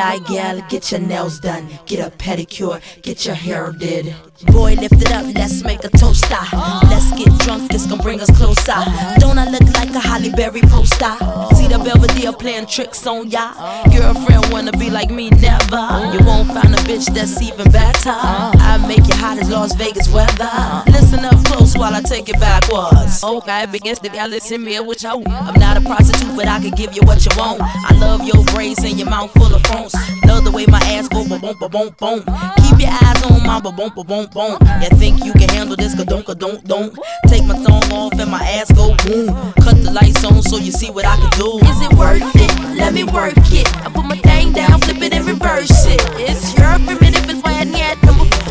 fly 0.00 0.18
gal, 0.18 0.60
get 0.68 0.90
your 0.90 1.00
nails 1.00 1.38
done, 1.40 1.68
get 1.84 2.00
a 2.00 2.10
pedicure, 2.16 2.80
get 3.02 3.26
your 3.26 3.34
hair 3.34 3.72
did. 3.72 4.14
Boy, 4.46 4.74
lift 4.74 4.94
it 4.94 5.12
up, 5.12 5.26
let's 5.34 5.62
make 5.62 5.84
a 5.84 5.90
toaster. 5.90 6.44
Let's 6.88 7.12
get 7.12 7.28
drunk, 7.40 7.70
this 7.70 7.84
gon' 7.84 7.98
bring 7.98 8.20
us 8.20 8.30
closer. 8.38 8.80
Don't 9.18 9.38
I 9.38 9.50
look 9.50 9.68
like 9.74 9.90
a 9.90 10.00
Halle 10.00 10.30
Berry 10.32 10.62
poster? 10.62 11.14
See 11.54 11.68
the 11.68 11.78
Belvedere 11.84 12.32
playing 12.32 12.66
tricks 12.66 13.06
on 13.06 13.28
ya. 13.28 13.52
Girlfriend 13.92 14.50
wanna 14.50 14.72
be 14.72 14.88
like 14.88 15.10
me, 15.10 15.28
never. 15.28 15.84
You 16.14 16.24
won't 16.24 16.48
find 16.48 16.72
a 16.72 16.80
bitch 16.88 17.12
that's 17.12 17.42
even 17.42 17.70
better. 17.70 18.16
I 18.16 18.82
make 18.88 19.06
you 19.06 19.16
hot 19.16 19.38
as 19.38 19.50
Las 19.50 19.74
Vegas 19.74 20.08
weather. 20.08 20.48
Listen 20.86 21.26
up 21.26 21.44
close 21.44 21.76
while 21.76 21.94
I 21.94 22.00
take 22.00 22.30
it 22.30 22.40
backwards. 22.40 23.22
Okay, 23.22 23.66
begins 23.66 23.98
to 23.98 24.08
y'all 24.16 24.28
listen 24.28 24.64
me 24.64 24.80
with 24.80 25.02
you. 25.02 25.22
I'm 25.26 25.60
not 25.60 25.76
a 25.76 25.82
prostitute, 25.82 26.34
but 26.34 26.48
I 26.48 26.60
can 26.60 26.70
give 26.70 26.94
you 26.96 27.02
what 27.02 27.26
you 27.26 27.32
want. 27.36 27.60
I 27.60 27.92
love 27.98 28.24
your 28.24 28.42
braids 28.54 28.82
and 28.82 28.98
your 28.98 29.10
mouth 29.10 29.30
full 29.32 29.54
of 29.54 29.62
phones. 29.66 29.89
Love 30.26 30.44
the 30.44 30.50
way 30.50 30.66
my 30.66 30.80
ass 30.94 31.08
go 31.08 31.26
ba 31.28 31.38
boom 31.38 31.56
ba 31.60 31.68
boom 31.68 31.94
boom. 31.98 32.20
Keep 32.62 32.80
your 32.80 32.90
eyes 32.90 33.22
on 33.24 33.42
my 33.46 33.60
ba 33.60 33.72
boom 33.72 33.90
ba 33.94 34.04
boom 34.04 34.26
boom. 34.32 34.58
You 34.82 34.88
think 34.98 35.24
you 35.24 35.32
can 35.32 35.48
handle 35.50 35.76
this? 35.76 35.94
Ka 35.94 36.04
don't 36.04 36.24
ka 36.24 36.34
don't 36.34 36.64
don't. 36.64 36.96
Take 37.28 37.44
my 37.44 37.56
thumb 37.56 37.92
off 37.92 38.18
and 38.18 38.30
my 38.30 38.42
ass 38.42 38.70
go 38.72 38.94
boom. 39.04 39.28
Cut 39.62 39.76
the 39.82 39.90
lights 39.92 40.24
on 40.24 40.42
so 40.42 40.56
you 40.56 40.72
see 40.72 40.90
what 40.90 41.04
I 41.04 41.16
can 41.16 41.30
do. 41.38 41.58
Is 41.66 41.80
it 41.82 41.92
worth 41.94 42.22
it? 42.34 42.52
Let 42.76 42.94
me 42.94 43.04
work 43.04 43.36
it. 43.52 43.68
I 43.84 43.90
put 43.92 44.04
my 44.04 44.16
thing 44.16 44.52
down, 44.52 44.80
flip 44.80 45.02
it 45.02 45.12
and 45.12 45.26
reverse 45.26 45.86
it. 45.86 46.00
It's 46.16 46.56
your 46.56 46.78
primitive 46.80 47.28
is 47.28 47.42
why 47.42 47.60
I 47.60 47.64
need 47.64 47.98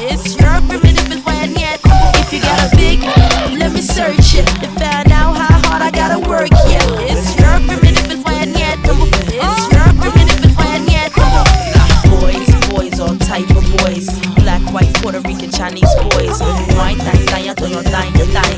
It's 0.06 0.38
your 0.38 0.62
primitive 0.70 1.12
is 1.12 1.24
why 1.26 1.36
I 1.42 1.48
need 1.48 1.80
If 2.22 2.32
you 2.34 2.42
got 2.42 2.62
a 2.62 2.76
big, 2.76 3.00
let 3.58 3.74
me 3.74 3.82
search 3.82 4.36
it 4.38 4.46
to 4.62 4.68
find 4.78 5.12
out 5.12 5.36
how 5.36 5.58
hard 5.66 5.82
I 5.82 5.90
gotta 5.92 6.20
work. 6.30 6.50
Yeah, 6.69 6.69
African 15.30 15.52
Chinese 15.52 15.96
boys. 16.10 16.42
Wine 16.76 16.98
time, 16.98 17.26
time, 17.28 17.56
to 17.56 17.70
your 17.70 17.84
time, 17.84 18.12
time. 18.34 18.56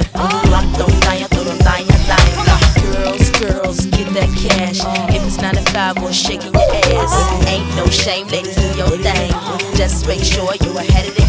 Black 0.47 0.77
dog, 0.77 0.89
time, 1.03 1.27
to 1.27 1.43
your 1.43 1.57
time, 1.57 1.86
time. 2.07 3.03
Girls, 3.03 3.29
girls, 3.31 3.86
get 3.88 4.07
that 4.13 4.31
cash. 4.39 4.79
If 5.13 5.21
it's 5.27 5.41
not 5.41 5.57
a 5.57 5.62
five, 5.73 6.01
we're 6.01 6.13
shaking 6.13 6.53
your 6.53 6.71
ass. 6.95 7.45
Ain't 7.47 7.67
no 7.75 7.86
shame, 7.88 8.25
ladies, 8.27 8.55
do 8.55 8.67
your 8.77 8.88
thing. 9.03 9.31
Just 9.75 10.07
make 10.07 10.23
sure 10.23 10.55
you're 10.63 10.79
ahead 10.79 11.10
of 11.10 11.15
the 11.15 11.20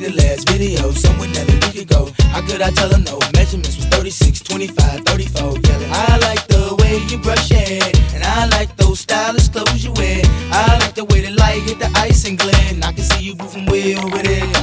the 0.00 0.10
last 0.16 0.48
video. 0.48 0.90
Somewhere 0.92 1.28
Nelly 1.28 1.54
we 1.54 1.70
could 1.72 1.88
go. 1.88 2.10
How 2.32 2.40
could 2.40 2.62
I 2.62 2.70
tell 2.70 2.90
her 2.90 2.98
no? 2.98 3.18
Measurements 3.34 3.76
was 3.76 3.86
36, 3.86 4.40
25, 4.40 5.04
34. 5.04 5.42
Yelling, 5.42 5.90
I 5.92 6.18
like 6.22 6.46
the 6.48 6.74
way 6.80 7.04
you 7.08 7.18
brush 7.18 7.50
your 7.50 7.60
hair. 7.60 7.92
And 8.14 8.24
I 8.24 8.46
like 8.48 8.74
those 8.76 9.00
stylish 9.00 9.48
clothes 9.48 9.84
you 9.84 9.92
wear. 9.92 10.22
I 10.50 10.78
like 10.80 10.94
the 10.94 11.04
way 11.04 11.20
the 11.20 11.32
light 11.32 11.62
hit 11.62 11.78
the 11.78 11.90
ice 11.96 12.24
and. 12.24 12.40
And 12.40 12.84
I 12.84 12.92
can 12.92 13.04
see 13.04 13.24
you 13.24 13.34
moving 13.34 13.66
way 13.66 13.94
over 13.94 14.22
there. 14.22 14.59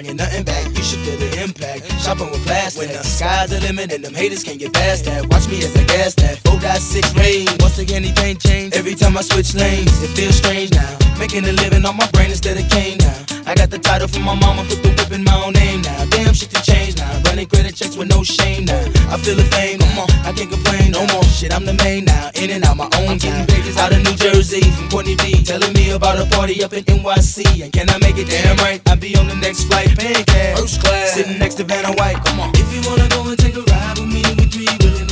Bringing 0.00 0.16
nothing 0.16 0.44
back. 0.44 0.66
You 0.76 0.82
should 0.82 1.00
feel 1.00 1.18
the 1.18 1.42
impact. 1.42 1.84
Shopping 2.00 2.30
with 2.30 2.42
plastic. 2.46 2.88
When 2.88 2.96
the 2.96 3.04
sky's 3.04 3.50
the 3.50 3.60
limit 3.60 3.92
and 3.92 4.02
them 4.02 4.14
haters 4.14 4.42
can't 4.42 4.58
get 4.58 4.72
past 4.72 5.04
that. 5.04 5.28
Watch 5.28 5.46
me 5.48 5.58
as 5.62 5.76
I 5.76 5.84
gas 5.84 6.14
that. 6.16 6.38
4.6 6.38 7.16
range. 7.16 7.50
Once 7.60 7.78
again, 7.78 8.04
anything 8.04 8.38
change. 8.38 8.74
Every 8.74 8.94
time 8.94 9.18
I 9.18 9.22
switch 9.22 9.54
lanes, 9.54 9.92
it 10.02 10.08
feels 10.16 10.36
strange 10.36 10.72
now. 10.72 10.96
Making 11.18 11.44
a 11.44 11.52
living 11.52 11.84
on 11.84 11.96
my 11.96 12.08
brain 12.12 12.30
instead 12.30 12.56
of 12.56 12.66
cane 12.70 12.96
now. 12.98 13.29
I 13.50 13.54
got 13.56 13.68
the 13.68 13.80
title 13.80 14.06
from 14.06 14.22
my 14.22 14.38
mama, 14.38 14.62
put 14.62 14.78
the 14.78 14.94
whip 14.94 15.10
in 15.10 15.24
my 15.24 15.34
own 15.42 15.54
name 15.54 15.82
now. 15.82 16.06
Damn 16.14 16.32
shit 16.32 16.54
to 16.54 16.62
change 16.62 16.94
now. 16.96 17.10
Running 17.26 17.50
credit 17.50 17.74
checks 17.74 17.96
with 17.96 18.06
no 18.06 18.22
shame 18.22 18.64
now. 18.64 18.78
I 19.10 19.18
feel 19.18 19.34
the 19.34 19.42
fame, 19.50 19.82
no 19.82 19.90
more. 19.98 20.06
I 20.22 20.30
can't 20.30 20.46
complain 20.46 20.94
no 20.94 21.02
more. 21.10 21.24
Shit, 21.26 21.50
I'm 21.50 21.66
the 21.66 21.74
main 21.82 22.04
now. 22.04 22.30
In 22.38 22.50
and 22.54 22.62
out 22.62 22.76
my 22.76 22.86
own 23.02 23.18
game. 23.18 23.42
Bitches 23.50 23.74
out 23.76 23.90
of 23.90 24.06
New 24.06 24.14
Jersey 24.14 24.62
from 24.62 24.88
Courtney 24.88 25.16
B. 25.16 25.42
Telling 25.42 25.72
me 25.74 25.90
about 25.90 26.22
a 26.22 26.30
party 26.30 26.62
up 26.62 26.74
in 26.74 26.84
NYC. 26.84 27.64
And 27.64 27.72
can 27.72 27.90
I 27.90 27.98
make 27.98 28.18
it 28.18 28.30
damn 28.30 28.54
right? 28.58 28.80
I'll 28.86 28.94
be 28.94 29.16
on 29.16 29.26
the 29.26 29.34
next 29.34 29.64
flight, 29.64 29.98
paying 29.98 30.24
cash. 30.30 30.56
First 30.56 30.80
class. 30.80 31.18
Sitting 31.18 31.40
next 31.40 31.56
to 31.56 31.64
Vanna 31.64 31.90
White. 31.98 32.22
Come 32.22 32.38
on. 32.38 32.54
If 32.54 32.70
you 32.70 32.88
wanna 32.88 33.08
go 33.08 33.26
and 33.26 33.36
take 33.36 33.56
a 33.56 33.66
ride 33.66 33.98
with 33.98 34.14
me, 34.14 34.22
we 34.38 34.46
three 34.46 34.70
willing 34.78 35.09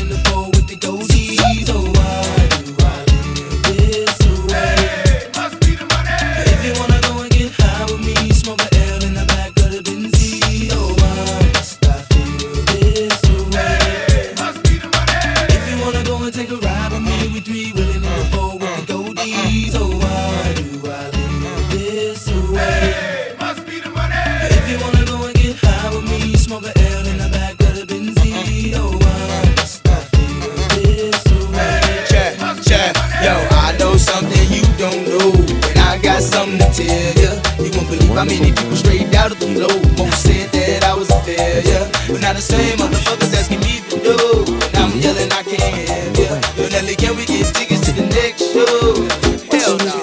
How 38.19 38.25
many 38.25 38.51
people 38.51 38.75
straight 38.75 39.15
out 39.15 39.31
of 39.31 39.39
the 39.39 39.47
flow. 39.47 39.71
Most 39.95 40.25
said 40.25 40.51
that 40.51 40.83
I 40.83 40.93
was 40.93 41.09
a 41.09 41.21
failure, 41.23 41.87
but 42.11 42.21
now 42.21 42.33
the 42.33 42.41
same 42.41 42.77
motherfuckers 42.77 43.33
asking 43.33 43.61
me 43.61 43.79
for 43.79 44.03
dough. 44.03 44.43
And 44.75 44.77
I'm 44.77 44.91
yelling, 44.99 45.31
I 45.31 45.45
can't 45.47 45.87
have 45.87 46.19
ya. 46.19 46.35
Yo, 46.59 46.69
Nelly, 46.69 46.97
can 46.97 47.15
we 47.15 47.25
get 47.27 47.47
tickets 47.55 47.81
to 47.87 47.93
the 47.93 48.03
next 48.11 48.43
show? 48.51 49.07
Hell 49.55 49.79
no. 49.79 50.03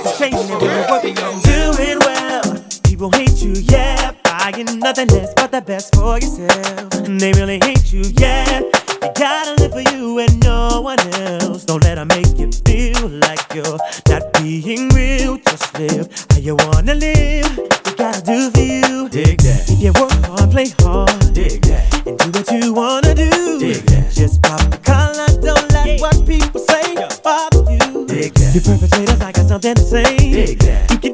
Doing 1.44 2.00
well, 2.00 2.64
people 2.86 3.12
hate 3.12 3.44
you, 3.44 3.52
yeah. 3.52 4.14
Buying 4.24 4.80
nothing 4.80 5.10
less 5.10 5.34
but 5.36 5.52
the 5.52 5.60
best 5.60 5.94
for 5.94 6.18
yourself. 6.18 6.94
And 7.04 7.20
they 7.20 7.34
really 7.34 7.60
hate 7.60 7.92
you, 7.92 8.04
yeah. 8.16 8.62
You 9.06 9.12
gotta 9.14 9.62
live 9.62 9.72
for 9.72 9.82
you 9.94 10.18
and 10.18 10.44
no 10.44 10.82
one 10.82 11.00
else. 11.14 11.64
Don't 11.64 11.84
let 11.84 12.00
her 12.00 12.06
make 12.06 12.40
you 12.40 12.50
feel 12.66 13.08
like 13.08 13.54
you're 13.54 13.78
not 14.10 14.34
being 14.34 14.90
real. 14.90 15.38
Just 15.38 15.78
live 15.78 16.26
how 16.32 16.40
you 16.40 16.56
wanna 16.56 16.96
live. 16.96 17.56
You 17.56 17.96
gotta 17.98 18.22
do 18.24 18.50
for 18.50 18.62
you. 18.62 19.08
Dig 19.10 19.38
that. 19.42 19.70
You 19.78 19.94
work 19.94 20.12
hard, 20.26 20.50
play 20.50 20.70
hard. 20.80 21.36
Dig 21.36 21.62
that. 21.70 22.08
And 22.08 22.18
do 22.18 22.32
what 22.32 22.52
you 22.52 22.74
wanna 22.74 23.14
do. 23.14 23.60
Dig 23.60 23.86
that. 23.94 24.12
Just 24.12 24.42
pop 24.42 24.60
the 24.72 24.80
collar. 24.80 25.30
Don't 25.40 25.72
let 25.72 26.02
what 26.02 26.26
people 26.26 26.60
say 26.62 26.96
bother 27.24 27.62
you. 27.74 28.08
Dig 28.08 28.34
that. 28.34 28.56
You 28.56 28.62
perpetrators, 28.62 29.22
I 29.22 29.32
got 29.32 29.46
something 29.46 29.76
to 29.76 29.82
say. 29.84 30.18
Dig 30.18 30.58
that. 30.66 31.04
You 31.04 31.05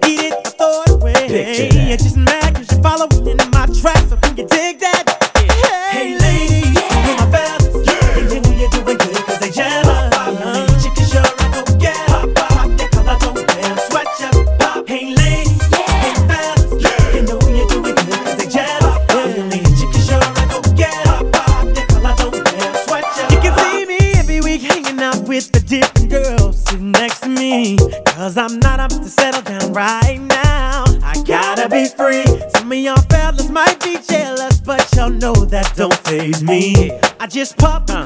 me. 36.41 36.91
I 37.19 37.27
just 37.27 37.57
pop 37.57 37.85
the 37.87 38.03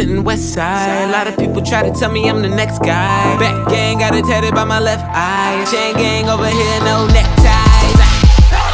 Representing 0.00 0.24
West 0.24 0.54
Side. 0.54 1.10
A 1.10 1.12
lot 1.12 1.26
of 1.26 1.36
people 1.36 1.60
try 1.60 1.82
to 1.82 1.92
tell 1.92 2.10
me 2.10 2.26
I'm 2.26 2.40
the 2.40 2.48
next 2.48 2.78
guy. 2.78 3.36
Back 3.38 3.68
gang 3.68 3.98
got 3.98 4.14
it 4.14 4.24
tatted 4.24 4.54
by 4.54 4.64
my 4.64 4.80
left 4.80 5.04
eye. 5.12 5.60
Chain 5.70 5.92
gang 5.94 6.26
over 6.30 6.48
here, 6.48 6.80
no 6.80 7.06
neckties. 7.08 8.00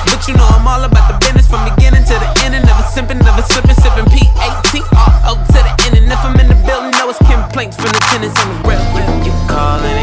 But 0.07 0.23
you 0.29 0.35
know 0.35 0.47
I'm 0.47 0.62
all 0.69 0.85
about 0.85 1.11
the 1.11 1.19
business 1.19 1.49
from 1.49 1.67
beginning 1.75 2.05
to 2.05 2.15
the 2.15 2.31
end. 2.47 2.55
And 2.55 2.65
never 2.65 2.87
simping, 2.95 3.19
never 3.27 3.43
slipping, 3.43 3.75
sipping 3.75 4.07
P-A-T-R-O 4.07 5.33
to 5.35 5.61
the 5.67 5.73
end. 5.91 5.99
And 5.99 6.07
if 6.07 6.23
I'm 6.23 6.39
in 6.39 6.47
the 6.47 6.59
building, 6.62 6.95
know 6.95 7.11
it's 7.11 7.19
complaints 7.19 7.75
from 7.75 7.91
the 7.91 7.99
tenants 8.07 8.39
on 8.39 8.47
the 8.47 8.69
real. 8.69 8.79
You 9.27 9.35
can 9.51 9.95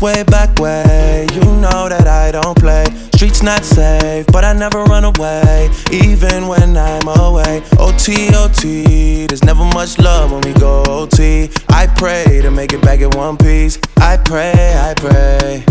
way, 0.00 0.22
back 0.24 0.58
way. 0.58 1.26
You 1.32 1.40
know 1.40 1.88
that 1.88 2.06
I 2.06 2.32
don't 2.32 2.58
play. 2.58 2.84
Streets 3.14 3.42
not 3.42 3.64
safe, 3.64 4.26
but 4.28 4.44
I 4.44 4.52
never 4.52 4.84
run 4.84 5.04
away, 5.04 5.70
even 5.90 6.46
when 6.46 6.76
I'm 6.76 7.06
away. 7.08 7.62
OT, 7.78 8.34
OT, 8.34 9.26
there's 9.26 9.44
never 9.44 9.64
much 9.64 9.98
love 9.98 10.30
when 10.32 10.40
we 10.42 10.52
go 10.54 10.84
OT. 10.88 11.50
I 11.70 11.86
pray 11.86 12.40
to 12.42 12.50
make 12.50 12.72
it 12.72 12.82
back 12.82 13.00
in 13.00 13.10
one 13.10 13.36
piece. 13.36 13.78
I 13.98 14.16
pray, 14.18 14.52
I 14.76 14.94
pray. 14.94 15.64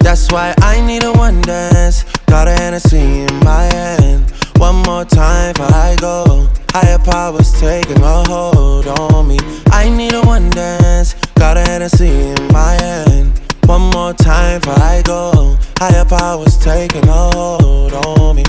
That's 0.00 0.30
why 0.30 0.54
I 0.58 0.80
need 0.86 1.02
a 1.04 1.12
one 1.12 1.40
dance. 1.42 2.04
Got 2.26 2.48
a 2.48 2.52
Hennessy 2.52 3.22
in 3.22 3.34
my 3.40 3.64
hand. 3.74 4.30
One 4.58 4.76
more 4.82 5.04
time 5.04 5.54
before 5.54 5.74
I 5.74 5.96
go. 6.00 6.48
Higher 6.70 6.98
powers 6.98 7.52
taking 7.60 8.02
a 8.02 8.24
hold 8.28 8.86
on 8.86 9.28
me. 9.28 9.38
I 9.70 9.88
need 9.88 10.12
a 10.12 10.22
one 10.22 10.50
dance. 10.50 11.14
Got 11.34 11.56
a 11.56 11.60
Hennessy 11.60 12.08
in 12.08 12.52
my 12.52 12.72
hand. 12.80 13.43
One 13.66 13.90
more 13.90 14.12
time 14.12 14.60
before 14.60 14.78
I 14.78 15.02
go. 15.02 15.56
Higher 15.78 16.04
powers 16.04 16.58
taking 16.58 17.08
a 17.08 17.30
hold 17.34 17.92
on 17.94 18.36
me. 18.36 18.44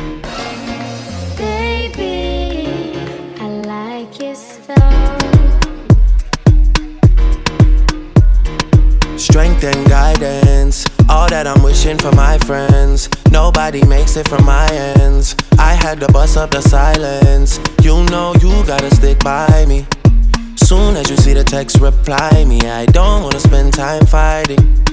Baby, 1.38 2.94
I 3.40 3.48
like 3.66 4.36
style. 4.36 5.18
Strength 9.18 9.64
and 9.64 9.90
guidance, 9.90 10.86
all 11.10 11.30
that 11.30 11.48
I'm 11.48 11.64
wishing 11.64 11.98
for 11.98 12.12
my 12.12 12.38
friends. 12.40 13.10
Nobody 13.32 13.86
makes 13.86 14.18
it 14.18 14.28
from 14.28 14.46
my 14.46 14.68
ends. 15.00 15.36
I 15.58 15.74
had 15.74 16.00
to 16.02 16.12
bust 16.12 16.36
up 16.36 16.52
the 16.52 16.62
silence. 16.62 17.60
You 17.82 18.04
know 18.06 18.34
you 18.42 18.66
gotta 18.66 18.94
stick 18.94 19.20
by 19.24 19.66
me. 19.66 19.86
Soon 20.58 20.98
as 20.98 21.10
you 21.10 21.16
see 21.18 21.34
the 21.34 21.44
text, 21.44 21.80
reply 21.80 22.44
me. 22.46 22.60
I 22.62 22.86
don't 22.88 23.24
wanna 23.24 23.40
spend 23.40 23.74
time 23.74 24.06
fighting. 24.06 24.86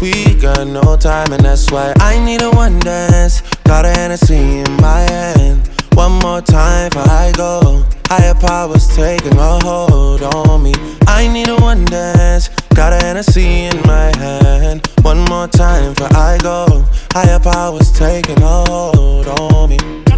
We 0.00 0.34
got 0.36 0.66
no 0.66 0.96
time, 0.96 1.30
and 1.32 1.44
that's 1.44 1.70
why 1.70 1.92
I 2.00 2.18
need 2.24 2.40
a 2.40 2.50
one 2.50 2.78
dance. 2.78 3.42
Got 3.64 3.84
a 3.84 3.90
Hennessy 3.90 4.60
in 4.60 4.76
my 4.76 5.00
hand. 5.00 5.68
One 5.92 6.12
more 6.20 6.40
time 6.40 6.88
before 6.88 7.10
I 7.10 7.32
go. 7.36 7.84
Higher 8.06 8.34
powers 8.34 8.88
taking 8.96 9.36
a 9.36 9.58
hold 9.62 10.22
on 10.22 10.62
me. 10.62 10.72
I 11.06 11.28
need 11.28 11.48
a 11.48 11.56
one 11.56 11.84
dance. 11.84 12.48
Got 12.74 12.94
a 12.94 13.04
Hennessy 13.04 13.64
in 13.64 13.76
my 13.82 14.10
hand. 14.16 14.88
One 15.02 15.20
more 15.26 15.48
time 15.48 15.92
before 15.92 16.16
I 16.16 16.38
go. 16.38 16.82
Higher 17.12 17.38
powers 17.38 17.92
taking 17.92 18.42
a 18.42 18.64
hold 18.68 19.28
on 19.28 19.68
me. 19.68 20.09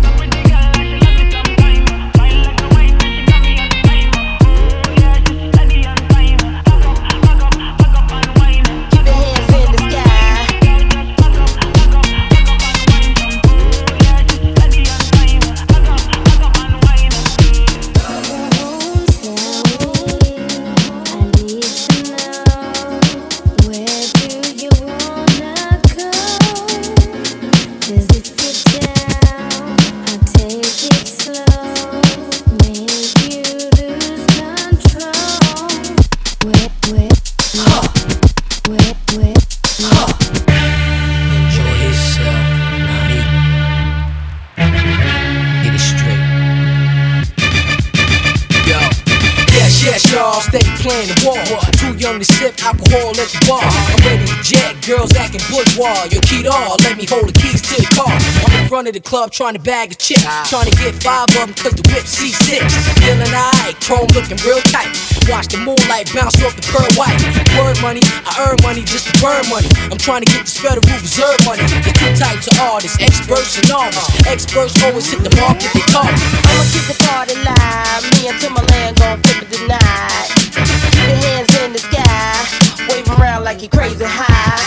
Too 50.92 51.96
young 51.96 52.20
to 52.20 52.24
sip 52.28 52.52
alcohol 52.60 53.16
at 53.16 53.24
the 53.32 53.40
bar. 53.48 53.64
I'm 53.64 53.96
ready 54.04 54.28
to 54.28 54.36
jet, 54.44 54.76
girls 54.84 55.16
acting 55.16 55.40
bourgeois. 55.48 55.88
Yo, 56.12 56.20
keyed 56.20 56.44
all, 56.44 56.76
let 56.84 57.00
me 57.00 57.08
hold 57.08 57.32
the 57.32 57.32
keys 57.32 57.64
to 57.64 57.80
the 57.80 57.88
car. 57.96 58.12
I'm 58.12 58.52
in 58.60 58.68
front 58.68 58.88
of 58.88 58.92
the 58.92 59.00
club 59.00 59.32
trying 59.32 59.56
to 59.56 59.62
bag 59.64 59.92
a 59.92 59.96
chick. 59.96 60.20
Trying 60.52 60.68
to 60.68 60.76
get 60.76 60.92
five 61.00 61.32
of 61.32 61.48
them 61.48 61.56
cause 61.56 61.72
the 61.72 61.84
whip 61.88 62.04
C6. 62.04 62.60
Feeling 63.00 63.24
alright, 63.32 63.72
chrome 63.80 64.04
looking 64.12 64.36
real 64.44 64.60
tight. 64.68 64.92
Watch 65.32 65.48
the 65.48 65.64
moonlight 65.64 66.12
bounce 66.12 66.36
off 66.44 66.52
the 66.60 66.64
pearl 66.68 66.84
white. 67.00 67.16
Word 67.56 67.80
money, 67.80 68.04
I 68.28 68.52
earn 68.52 68.60
money 68.60 68.84
just 68.84 69.08
to 69.08 69.16
burn 69.24 69.48
money. 69.48 69.72
I'm 69.88 69.96
trying 69.96 70.20
to 70.20 70.28
get 70.28 70.44
this 70.44 70.60
Federal 70.60 70.84
Reserve 71.00 71.40
money. 71.48 71.64
There's 71.72 71.96
two 71.96 72.12
types 72.20 72.52
of 72.52 72.60
artists, 72.60 73.00
experts 73.00 73.56
and 73.56 73.64
novice. 73.72 74.28
Experts 74.28 74.76
always 74.84 75.08
hit 75.08 75.24
the 75.24 75.32
market 75.40 75.72
they 75.72 75.88
target. 75.88 76.20
I'ma 76.20 76.64
keep 76.68 76.84
the 76.84 76.96
party 77.00 77.40
live. 77.40 78.02
Me 78.12 78.28
and 78.28 78.36
Timbaland 78.36 78.92
gon' 79.00 79.16
flip 79.24 79.40
it 79.40 79.48
tonight. 79.56 80.81
Your 81.02 81.18
hands 81.18 81.54
in 81.58 81.72
the 81.72 81.78
sky, 81.78 82.86
wave 82.88 83.08
around 83.18 83.44
like 83.44 83.60
you're 83.60 83.70
crazy 83.70 84.04
high. 84.06 84.58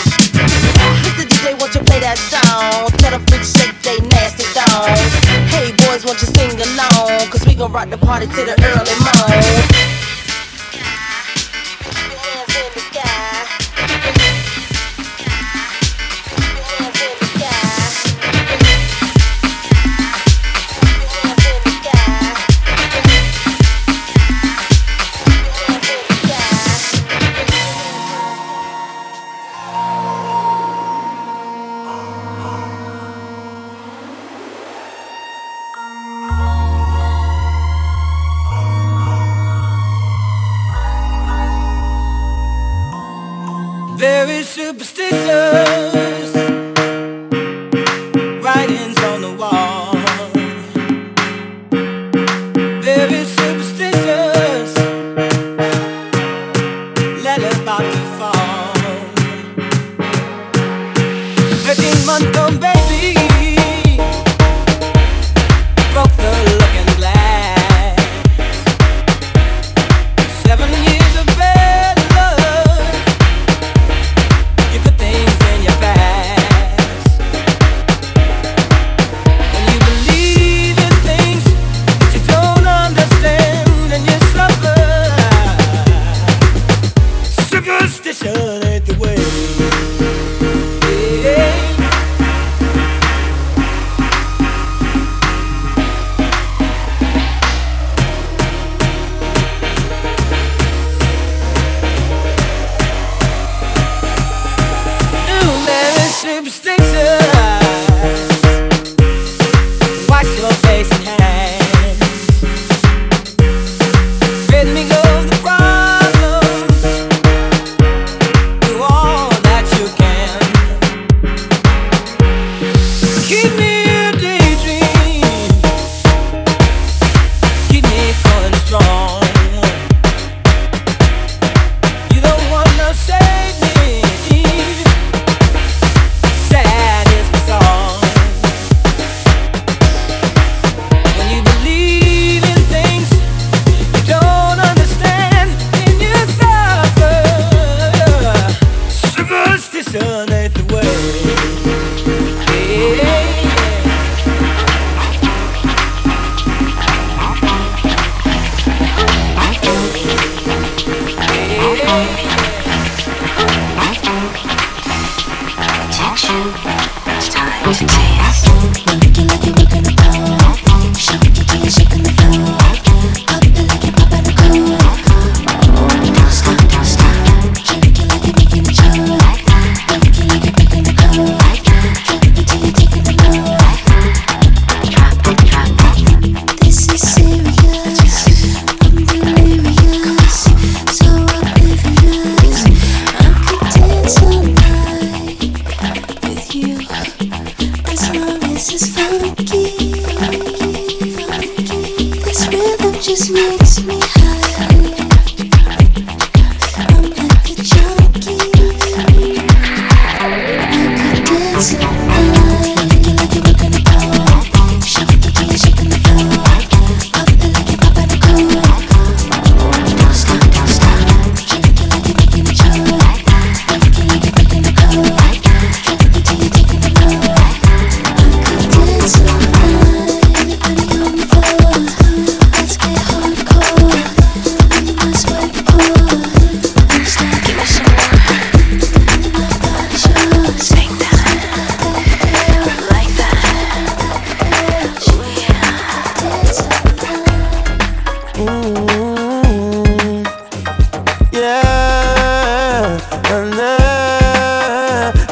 Mr. 1.02 1.24
DJ, 1.24 1.58
won't 1.60 1.74
you 1.74 1.80
play 1.80 2.00
that 2.00 2.18
song? 2.28 2.92
Tell 2.98 3.18
the 3.18 3.20
freaks 3.30 3.56
shake 3.56 3.72
they 3.80 3.98
nasty 4.08 4.44
thongs. 4.52 5.00
Hey 5.48 5.72
boys, 5.86 6.04
won't 6.04 6.20
you 6.20 6.28
sing 6.28 6.52
along? 6.60 7.30
Cause 7.30 7.44
we 7.46 7.54
gon' 7.54 7.72
rock 7.72 7.88
the 7.90 7.98
party 7.98 8.26
to 8.26 8.44
the 8.44 8.54
early 8.60 8.96
morn. 9.00 10.15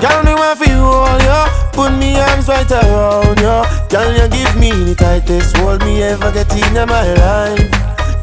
Girl, 0.01 0.23
me 0.25 0.35
want 0.35 0.59
hold 0.59 1.23
you, 1.23 1.41
put 1.73 1.93
me 1.99 2.19
arms 2.19 2.49
right 2.49 2.71
around 2.71 3.39
you. 3.39 3.63
Girl, 3.89 4.11
you 4.13 4.29
give 4.29 4.57
me 4.59 4.71
the 4.71 4.95
tightest 4.95 5.57
hold 5.59 5.85
me 5.85 6.03
ever 6.03 6.33
get 6.33 6.53
in 6.55 6.75
my 6.89 7.13
life. 7.15 7.71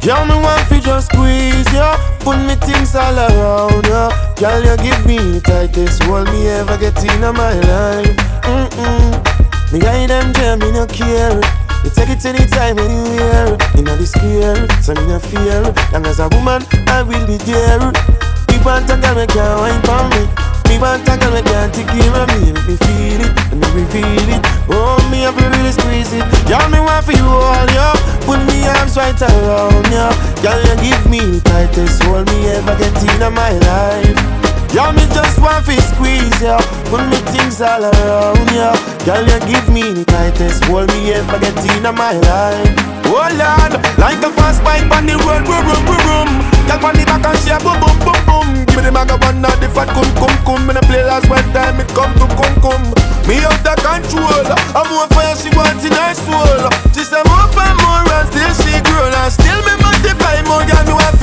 Girl, 0.01 0.25
me 0.25 0.35
want 0.35 0.67
fi 0.67 0.79
just 0.79 1.11
squeeze 1.11 1.71
ya, 1.73 1.95
put 2.19 2.37
me 2.37 2.55
things 2.55 2.95
all 2.95 3.17
around 3.17 3.85
ya. 3.87 4.09
Girl, 4.35 4.63
you 4.63 4.77
give 4.77 5.05
me 5.05 5.17
the 5.17 5.41
tightest 5.41 6.03
hold 6.03 6.27
me 6.29 6.47
ever 6.47 6.77
get 6.77 6.97
in 7.03 7.21
my 7.21 7.53
life. 7.71 8.15
Mm-mm. 8.43 9.71
Me 9.71 9.79
guy 9.79 10.05
them 10.07 10.33
jam, 10.33 10.59
me 10.59 10.71
no 10.71 10.85
care. 10.85 11.39
You 11.83 11.89
take 11.95 12.09
it 12.09 12.25
anytime, 12.25 12.77
anywhere. 12.77 13.57
You 13.75 13.83
know 13.83 13.95
the 13.95 14.05
scare, 14.05 14.67
so 14.81 14.93
me 14.93 15.07
no 15.07 15.19
fear. 15.19 15.63
Long 15.93 16.05
as 16.05 16.19
a 16.19 16.27
woman, 16.35 16.61
I 16.87 17.03
will 17.03 17.25
be 17.25 17.37
there. 17.37 18.30
Want 18.63 18.89
a 18.91 18.95
girl, 18.95 19.15
me 19.15 19.25
can't 19.25 19.59
wine 19.59 19.81
for 19.81 20.05
me. 20.13 20.21
Me 20.69 20.77
want 20.77 21.01
a 21.09 21.17
girl, 21.17 21.33
me 21.33 21.41
can't 21.41 21.73
take 21.73 21.87
care 21.87 22.13
of 22.13 22.27
me. 22.29 22.53
Make 22.53 22.67
me 22.67 22.75
feel 22.77 23.21
it, 23.25 23.33
and 23.51 23.59
me 23.59 23.67
reveal 23.73 24.29
it. 24.29 24.41
Oh, 24.69 25.01
me 25.09 25.21
have 25.21 25.35
to 25.35 25.49
really 25.49 25.71
squeeze 25.71 26.13
it. 26.13 26.23
Girl, 26.47 26.69
me 26.69 26.79
want 26.79 27.03
for 27.03 27.11
you 27.11 27.25
all, 27.25 27.67
yo. 27.73 27.91
Put 28.21 28.39
me 28.45 28.67
arms 28.67 28.95
right 28.95 29.19
around 29.19 29.89
you. 29.89 30.07
Girl, 30.43 30.61
you 30.61 30.75
give 30.77 31.09
me 31.09 31.19
the 31.19 31.41
tightest 31.43 32.03
hold 32.03 32.27
me 32.27 32.47
ever 32.49 32.77
get 32.77 32.95
in 33.01 33.33
my 33.33 33.51
life. 33.51 34.40
Yo, 34.71 34.87
me 34.95 35.03
just 35.11 35.35
want 35.43 35.65
to 35.67 35.75
squeeze 35.83 36.39
ya. 36.39 36.55
Put 36.87 37.03
me 37.11 37.19
things 37.35 37.59
all 37.59 37.83
around 37.83 38.47
ya. 38.55 38.71
Girl, 39.03 39.19
you 39.27 39.39
give 39.43 39.67
me 39.67 39.83
the 39.91 40.05
tightest. 40.07 40.63
Hold 40.71 40.87
me 40.95 41.11
ever 41.11 41.39
get 41.43 41.59
in 41.75 41.83
my 41.83 42.15
life. 42.15 42.71
Oh 43.11 43.27
Lord, 43.35 43.75
like 43.99 44.23
a 44.23 44.31
fast 44.31 44.63
bike 44.63 44.87
on 44.95 45.03
the 45.03 45.19
road, 45.27 45.43
boom, 45.43 45.59
boom, 45.67 45.83
boom, 45.83 45.99
boom. 46.07 46.29
Girl, 46.71 46.87
on 46.87 46.95
the 46.95 47.03
back 47.03 47.19
and 47.19 47.35
a 47.51 47.55
boom, 47.59 47.75
boom, 47.83 47.97
boom, 47.99 48.19
boom. 48.23 48.47
Give 48.63 48.79
me 48.79 48.87
the 48.87 48.91
maga 48.95 49.19
one, 49.19 49.43
not 49.43 49.59
the 49.59 49.67
fat 49.67 49.91
cum, 49.91 50.07
cum, 50.15 50.31
cum 50.47 50.63
Me 50.63 50.71
no 50.71 50.79
play 50.87 51.03
last 51.03 51.27
one 51.27 51.43
time, 51.51 51.75
it 51.83 51.91
come 51.91 52.15
to 52.15 52.25
cum, 52.39 52.55
cum 52.63 52.81
Me 53.27 53.43
out 53.43 53.59
the 53.67 53.75
control. 53.83 54.47
I'm 54.71 54.87
more 54.87 55.11
fire, 55.11 55.35
she 55.35 55.51
wants 55.51 55.83
in 55.83 55.91
her 55.91 56.15
soul. 56.15 56.71
She 56.95 57.03
say 57.03 57.19
more 57.27 57.51
and 57.51 57.75
more 57.75 58.07
and 58.07 58.27
still 58.31 58.53
she 58.63 58.79
grow 58.87 59.11
And 59.11 59.31
still 59.35 59.59
me 59.67 59.75
multiply 59.83 60.39
more, 60.47 60.63
girl, 60.63 60.83
me 60.87 60.95
want 60.95 61.19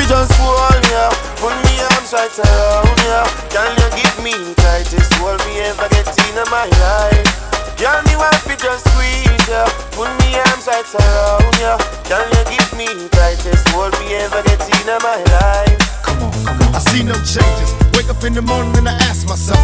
right 2.13 2.39
around 2.39 2.99
ya 3.05 3.21
Girl, 3.53 3.69
you 3.69 3.89
give 4.01 4.17
me 4.25 4.33
tightest 4.57 5.13
hold 5.21 5.41
me 5.45 5.61
ever 5.61 5.89
get 5.89 6.09
in 6.09 6.37
my 6.49 6.65
life? 6.81 7.29
Girl, 7.77 8.01
me 8.09 8.17
want 8.17 8.37
fi 8.49 8.57
just 8.57 8.89
squeeze 8.89 9.49
ya 9.49 9.65
Put 9.93 10.09
me 10.25 10.39
arms 10.41 10.67
right 10.67 10.89
around 10.89 11.53
ya 11.61 11.77
Girl, 12.09 12.25
you 12.33 12.45
give 12.57 12.71
me 12.77 12.89
tightest 13.13 13.69
hold 13.71 13.93
me 14.01 14.15
ever 14.25 14.43
get 14.43 14.63
in 14.63 14.89
my 15.05 15.21
life? 15.37 16.03
Come 16.03 16.23
on, 16.23 16.33
come 16.45 16.61
on. 16.63 16.75
I 16.75 16.81
see 16.81 17.03
no 17.03 17.15
changes. 17.29 17.71
Wake 17.93 18.09
up 18.09 18.23
in 18.25 18.33
the 18.33 18.43
morning 18.43 18.77
and 18.79 18.89
I 18.89 18.97
ask 19.11 19.29
myself, 19.29 19.61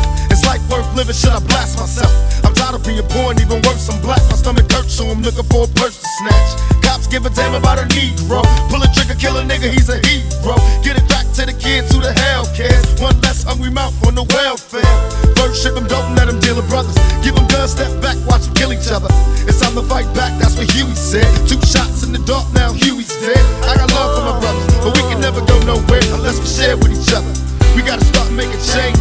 life 0.46 0.62
worth 0.70 0.88
living? 0.94 1.14
Should 1.14 1.32
I 1.32 1.40
blast 1.40 1.78
myself? 1.78 2.12
I'm 2.44 2.54
tired 2.54 2.76
of 2.76 2.84
being 2.84 3.00
and 3.00 3.40
even 3.40 3.60
worse, 3.64 3.88
I'm 3.88 4.00
black. 4.00 4.22
My 4.30 4.36
stomach 4.36 4.70
hurts, 4.70 4.94
so 4.94 5.08
I'm 5.08 5.22
looking 5.22 5.44
for 5.48 5.64
a 5.64 5.70
purse 5.74 5.96
to 5.98 6.08
snatch. 6.20 6.50
Cops 6.84 7.06
give 7.06 7.26
a 7.26 7.30
damn 7.30 7.54
about 7.54 7.78
a 7.78 7.86
Negro. 7.90 8.44
Pull 8.70 8.82
a 8.82 8.88
trigger, 8.92 9.16
kill 9.18 9.36
a 9.36 9.42
nigga, 9.42 9.68
he's 9.72 9.88
a 9.88 9.98
hero. 10.04 10.56
Get 10.84 10.96
it 10.96 11.06
back 11.08 11.26
to 11.38 11.46
the 11.46 11.56
kids 11.56 11.92
who 11.92 12.00
the 12.00 12.12
hell 12.12 12.44
cares. 12.54 12.84
One 13.00 13.18
less 13.20 13.42
hungry 13.42 13.70
mouth 13.70 13.94
on 14.06 14.14
the 14.14 14.24
welfare. 14.34 14.94
First 15.36 15.62
ship 15.62 15.74
them, 15.74 15.86
don't 15.86 16.14
let 16.14 16.28
deal 16.40 16.56
with 16.56 16.68
brothers. 16.68 16.96
Give 17.22 17.34
guns, 17.48 17.72
step 17.72 17.90
back, 18.02 18.16
watch 18.26 18.44
them 18.44 18.54
kill 18.54 18.72
each 18.72 18.90
other. 18.90 19.08
It's 19.48 19.60
time 19.60 19.74
to 19.74 19.82
fight 19.82 20.08
back, 20.14 20.36
that's 20.38 20.56
what 20.56 20.70
Huey 20.70 20.94
said. 20.94 21.26
Two 21.48 21.60
shots 21.64 22.04
in 22.04 22.12
the 22.12 22.22
dark, 22.28 22.46
now 22.52 22.72
Huey's 22.72 23.12
dead. 23.20 23.40
I 23.64 23.76
got 23.76 23.90
love 23.92 24.10
for 24.16 24.24
my 24.28 24.36
brothers, 24.40 24.66
but 24.84 24.92
we 24.96 25.02
can 25.08 25.20
never 25.20 25.40
go 25.44 25.56
nowhere 25.64 26.04
unless 26.12 26.38
we 26.40 26.46
share 26.46 26.76
with 26.76 26.92
each 26.92 27.12
other. 27.14 27.32
We 27.74 27.82
gotta 27.82 28.04
start 28.04 28.30
making 28.32 28.60
changes. 28.60 28.93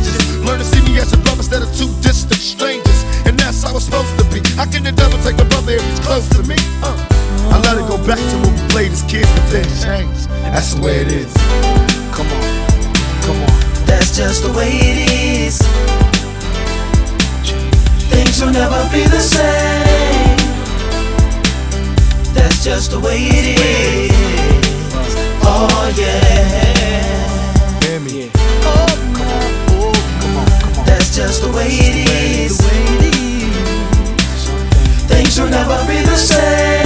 Back 8.05 8.17
to 8.17 8.35
when 8.43 8.51
we 8.53 8.67
played 8.67 8.91
as 8.91 9.01
kids, 9.03 9.29
but 9.31 9.49
then 9.49 9.63
changed. 9.79 10.27
That's 10.51 10.73
the 10.73 10.81
way 10.81 10.97
it 10.97 11.07
is. 11.07 11.33
Come 12.11 12.27
on, 12.27 12.43
come 13.23 13.37
on. 13.37 13.49
That's 13.85 14.15
just 14.15 14.43
the 14.43 14.51
way 14.51 14.69
it 14.71 15.09
is. 15.09 15.59
Things 18.11 18.41
will 18.41 18.51
never 18.51 18.83
be 18.91 19.03
the 19.07 19.19
same. 19.19 20.37
That's 22.33 22.63
just 22.63 22.91
the 22.91 22.99
way 22.99 23.19
it 23.19 23.57
is. 23.57 24.11
Oh 25.43 25.93
yeah. 25.97 27.79
Hear 27.85 27.99
me. 28.01 28.31
That's 30.85 31.15
just 31.15 31.41
the 31.41 31.51
way 31.55 31.67
it 31.69 31.95
is. 32.11 32.59
Things 35.07 35.39
will 35.39 35.49
never 35.49 35.77
be 35.87 36.01
the 36.01 36.17
same. 36.17 36.82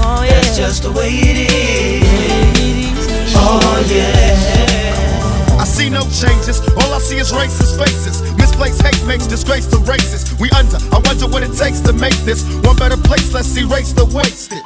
Oh, 0.00 0.24
That's 0.28 0.56
just 0.56 0.82
the 0.84 0.92
way 0.92 1.10
it 1.10 1.50
is. 1.50 3.06
Oh 3.36 3.84
yeah. 3.88 5.60
I 5.60 5.64
see 5.64 5.90
no 5.90 6.00
changes, 6.08 6.60
all 6.76 6.92
I 6.92 6.98
see 6.98 7.18
is 7.18 7.32
racist 7.32 7.76
faces. 7.78 8.22
Misplaced 8.36 8.82
hate 8.82 9.04
makes 9.06 9.26
disgrace 9.26 9.66
to 9.68 9.78
races. 9.78 10.24
We 10.38 10.50
under, 10.50 10.78
I 10.92 11.00
wonder 11.04 11.26
what 11.26 11.42
it 11.42 11.54
takes 11.56 11.80
to 11.80 11.92
make 11.92 12.16
this 12.24 12.44
one 12.64 12.76
better 12.76 12.96
place. 12.96 13.32
Let's 13.32 13.56
erase 13.56 13.92
the 13.92 14.04
wasted. 14.06 14.62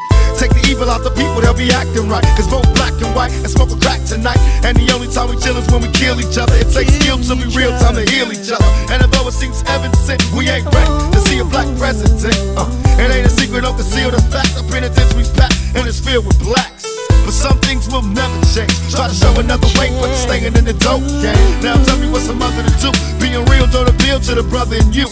Evil 0.70 0.86
out 0.86 1.02
the 1.02 1.10
people, 1.18 1.42
they'll 1.42 1.50
be 1.50 1.66
acting 1.74 2.06
right. 2.06 2.22
Cause 2.38 2.46
both 2.46 2.62
black 2.78 2.94
and 3.02 3.10
white 3.10 3.34
and 3.42 3.50
smoke 3.50 3.74
a 3.74 3.78
crack 3.82 3.98
tonight. 4.06 4.38
And 4.62 4.78
the 4.78 4.86
only 4.94 5.10
time 5.10 5.26
we 5.26 5.34
chill 5.42 5.58
is 5.58 5.66
when 5.66 5.82
we 5.82 5.90
kill 5.90 6.22
each 6.22 6.38
other. 6.38 6.54
It 6.54 6.70
takes 6.70 6.94
skill 6.94 7.18
to 7.18 7.34
be 7.34 7.50
real 7.58 7.74
time 7.82 7.98
to 7.98 8.06
heal 8.06 8.30
each 8.30 8.54
other. 8.54 8.70
And 8.94 9.02
although 9.02 9.26
it 9.26 9.34
seems 9.34 9.66
heaven 9.66 9.90
sent, 9.98 10.22
we 10.30 10.46
ain't 10.46 10.70
ready 10.70 10.94
to 11.10 11.18
see 11.26 11.42
a 11.42 11.44
black 11.44 11.66
president. 11.74 12.38
Uh, 12.54 12.70
it 13.02 13.10
ain't 13.10 13.26
a 13.26 13.34
secret, 13.34 13.66
don't 13.66 13.74
conceal 13.74 14.14
the 14.14 14.22
fact. 14.30 14.54
The 14.54 14.62
penitentiary's 14.70 15.34
packed 15.34 15.58
and 15.74 15.90
it's 15.90 15.98
filled 15.98 16.30
with 16.30 16.38
blacks. 16.38 16.86
But 17.26 17.34
some 17.34 17.58
things 17.66 17.90
will 17.90 18.06
never 18.06 18.38
change. 18.54 18.70
Try 18.94 19.10
to 19.10 19.14
show 19.14 19.34
another 19.42 19.66
way, 19.74 19.90
but 19.98 20.14
staying 20.14 20.54
in 20.54 20.64
the 20.70 20.76
dope 20.78 21.02
game. 21.18 21.34
Now 21.66 21.82
tell 21.82 21.98
me 21.98 22.06
what's 22.14 22.30
a 22.30 22.34
mother 22.38 22.62
to 22.62 22.72
do. 22.78 22.94
Being 23.18 23.42
real 23.50 23.66
don't 23.66 23.90
appeal 23.90 24.22
to 24.22 24.38
the 24.38 24.46
brother 24.46 24.78
in 24.78 24.94
you. 24.94 25.10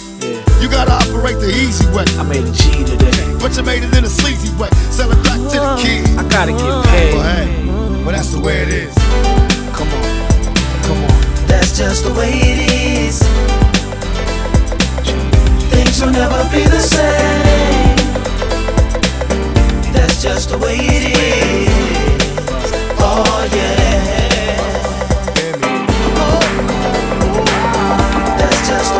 You 0.61 0.69
gotta 0.69 0.93
operate 0.93 1.39
the 1.39 1.51
easy 1.51 1.87
way. 1.95 2.05
I 2.19 2.23
made 2.25 2.45
a 2.45 2.53
G 2.53 2.85
today. 2.85 3.37
But 3.41 3.57
you 3.57 3.63
made 3.63 3.85
it 3.85 3.97
in 3.97 4.05
a 4.05 4.09
sleazy 4.09 4.51
way. 4.59 4.71
Sell 4.91 5.11
it 5.11 5.23
back 5.23 5.39
to 5.39 5.59
the 5.59 5.77
kid. 5.81 6.19
I 6.19 6.29
gotta 6.29 6.53
get 6.53 6.85
paid. 6.87 7.15
Well, 7.15 7.23
hey, 7.23 7.67
well, 8.03 8.13
that's 8.13 8.31
the 8.33 8.41
way 8.41 8.63
it 8.63 8.69
is. 8.69 8.95
Come 9.73 9.89
on, 9.89 10.03
come 10.83 10.99
on. 10.99 11.47
That's 11.47 11.77
just 11.79 12.05
the 12.05 12.13
way 12.15 12.33
it 12.35 12.59
is. 12.73 13.23
Things 15.71 16.01
will 16.01 16.11
never 16.11 16.43
be 16.51 16.65
the 16.67 16.81
same. 16.81 17.97
That's 19.93 20.21
just 20.21 20.51
the 20.51 20.59
way 20.59 20.77
it 20.77 21.05
is. 21.17 21.69
Oh 22.99 23.49
yeah. 23.55 23.77
That's 28.39 28.69
just 28.69 28.98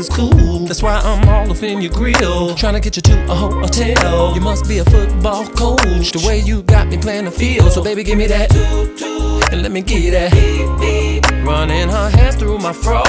Lexus 0.00 0.10
cool. 0.10 0.66
That's 0.66 0.82
why 0.82 0.96
I'm 0.98 1.28
all 1.28 1.50
up 1.50 1.62
in 1.62 1.80
your 1.80 1.92
grill, 1.92 2.54
trying 2.54 2.74
to 2.74 2.80
get 2.80 2.96
you 2.96 3.02
to 3.02 3.30
a 3.30 3.34
hotel. 3.34 4.34
You 4.34 4.40
must 4.40 4.68
be 4.68 4.78
a 4.78 4.84
football 4.84 5.46
coach, 5.46 6.12
the 6.12 6.24
way 6.26 6.40
you 6.40 6.62
got 6.62 6.88
me 6.88 6.96
playing 6.98 7.26
the 7.26 7.30
field. 7.30 7.72
So, 7.72 7.82
baby, 7.82 8.02
give 8.02 8.18
me 8.18 8.26
that. 8.26 8.54
And 9.52 9.62
let 9.62 9.72
me 9.72 9.82
get 9.82 10.10
that. 10.12 11.42
Running 11.44 11.88
her 11.88 12.10
hands 12.10 12.36
through 12.36 12.58
my 12.58 12.72
fro, 12.72 13.02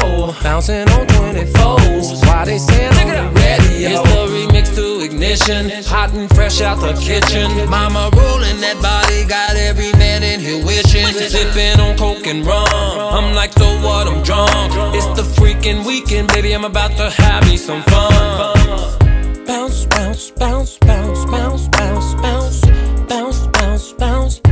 bouncing 0.43 0.89
on 0.89 1.07
24s. 1.07 2.25
Why 2.25 2.45
they 2.45 2.57
saying 2.57 2.93
I'm 3.09 3.33
ready? 3.35 3.85
It's 3.85 4.01
the 4.01 4.25
remix 4.27 4.75
to 4.75 5.10
ignition, 5.21 5.69
hot 5.85 6.11
and 6.13 6.29
fresh 6.33 6.61
out 6.61 6.79
the 6.79 6.93
kitchen. 6.93 7.69
Mama 7.69 8.09
rolling 8.15 8.59
that 8.61 8.77
body, 8.81 9.25
got 9.25 9.55
every 9.55 9.91
man 9.93 10.23
in 10.23 10.39
here 10.39 10.63
wishing. 10.65 11.05
Sipping 11.07 11.79
on 11.79 11.97
coke 11.97 12.25
and 12.25 12.45
rum. 12.45 12.67
I'm 12.71 13.35
like, 13.35 13.53
so 13.53 13.67
what? 13.81 14.07
I'm 14.07 14.23
drunk. 14.23 14.73
It's 14.95 15.05
the 15.19 15.23
freaking 15.23 15.85
weekend, 15.85 16.29
baby. 16.29 16.53
I'm 16.53 16.65
about 16.65 16.97
to 16.97 17.09
have 17.09 17.45
me 17.45 17.57
some 17.57 17.83
fun. 17.83 19.45
Bounce, 19.45 19.85
bounce, 19.85 20.31
bounce, 20.31 20.77
bounce, 20.79 21.25
bounce, 21.25 21.67
bounce, 21.67 22.15
bounce, 22.15 22.61
bounce, 23.07 23.47
bounce, 23.47 23.93
bounce. 23.93 24.50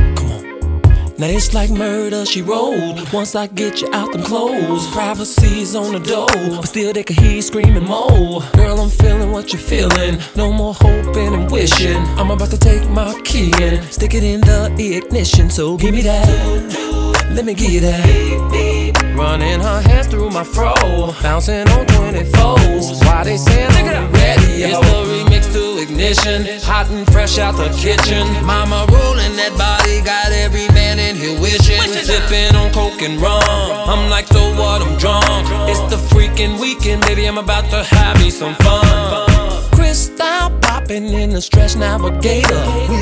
Now 1.20 1.26
it's 1.26 1.52
like 1.52 1.68
murder, 1.68 2.24
she 2.24 2.40
wrote. 2.40 3.12
Once 3.12 3.34
I 3.34 3.46
get 3.46 3.82
you 3.82 3.92
out 3.92 4.10
them 4.10 4.22
clothes, 4.22 4.86
privacy's 4.90 5.74
on 5.74 5.92
the 5.92 5.98
door, 5.98 6.26
but 6.56 6.64
still 6.64 6.94
they 6.94 7.02
can 7.02 7.14
hear 7.22 7.32
you 7.32 7.42
screaming 7.42 7.84
more. 7.84 8.40
Girl, 8.54 8.80
I'm 8.80 8.88
feeling 8.88 9.30
what 9.30 9.52
you're 9.52 9.60
feeling. 9.60 10.18
No 10.34 10.50
more 10.50 10.72
hoping 10.72 11.34
and 11.34 11.50
wishing. 11.50 11.98
I'm 12.18 12.30
about 12.30 12.48
to 12.52 12.58
take 12.58 12.88
my 12.88 13.12
key 13.20 13.52
and 13.60 13.84
stick 13.92 14.14
it 14.14 14.24
in 14.24 14.40
the 14.40 14.96
ignition. 14.96 15.50
So 15.50 15.76
give 15.76 15.92
me 15.92 16.00
that. 16.00 16.26
Let 17.34 17.44
me 17.44 17.52
give 17.52 17.70
you 17.70 17.80
that. 17.80 19.14
Running 19.14 19.60
her 19.60 19.82
hands 19.82 20.06
through 20.06 20.30
my 20.30 20.42
fro, 20.42 20.72
bouncing 21.22 21.68
on 21.68 21.84
24s. 21.84 23.04
Why 23.04 23.24
they 23.24 23.36
saying 23.36 23.88
I'm 23.88 24.10
ready? 24.10 24.62
It's 24.62 24.78
the 24.78 25.04
remix 25.04 25.52
to 25.52 25.69
ignition, 25.80 26.44
hot 26.62 26.88
and 26.90 27.10
fresh 27.12 27.38
out 27.38 27.56
the 27.56 27.68
kitchen. 27.70 28.26
Mama 28.44 28.86
rolling 28.92 29.34
that 29.36 29.54
body, 29.56 30.02
got 30.02 30.30
every 30.32 30.68
man 30.68 30.98
in 30.98 31.16
here 31.16 31.38
wishing. 31.40 31.80
Sipping 31.80 32.54
on 32.54 32.72
coke 32.72 33.02
and 33.02 33.20
rum. 33.20 33.42
I'm 33.88 34.10
like, 34.10 34.26
so 34.26 34.42
what? 34.54 34.82
I'm 34.82 34.96
drunk. 34.98 35.46
It's 35.70 35.80
the 35.90 35.96
freaking 36.12 36.60
weekend, 36.60 37.02
baby. 37.02 37.26
I'm 37.26 37.38
about 37.38 37.70
to 37.70 37.82
have 37.82 38.20
me 38.20 38.30
some 38.30 38.54
fun. 38.56 39.70
Cristal 39.72 40.50
popping 40.60 41.08
in 41.08 41.30
the 41.30 41.40
stretch 41.40 41.76
navigator. 41.76 42.62
We 42.90 42.99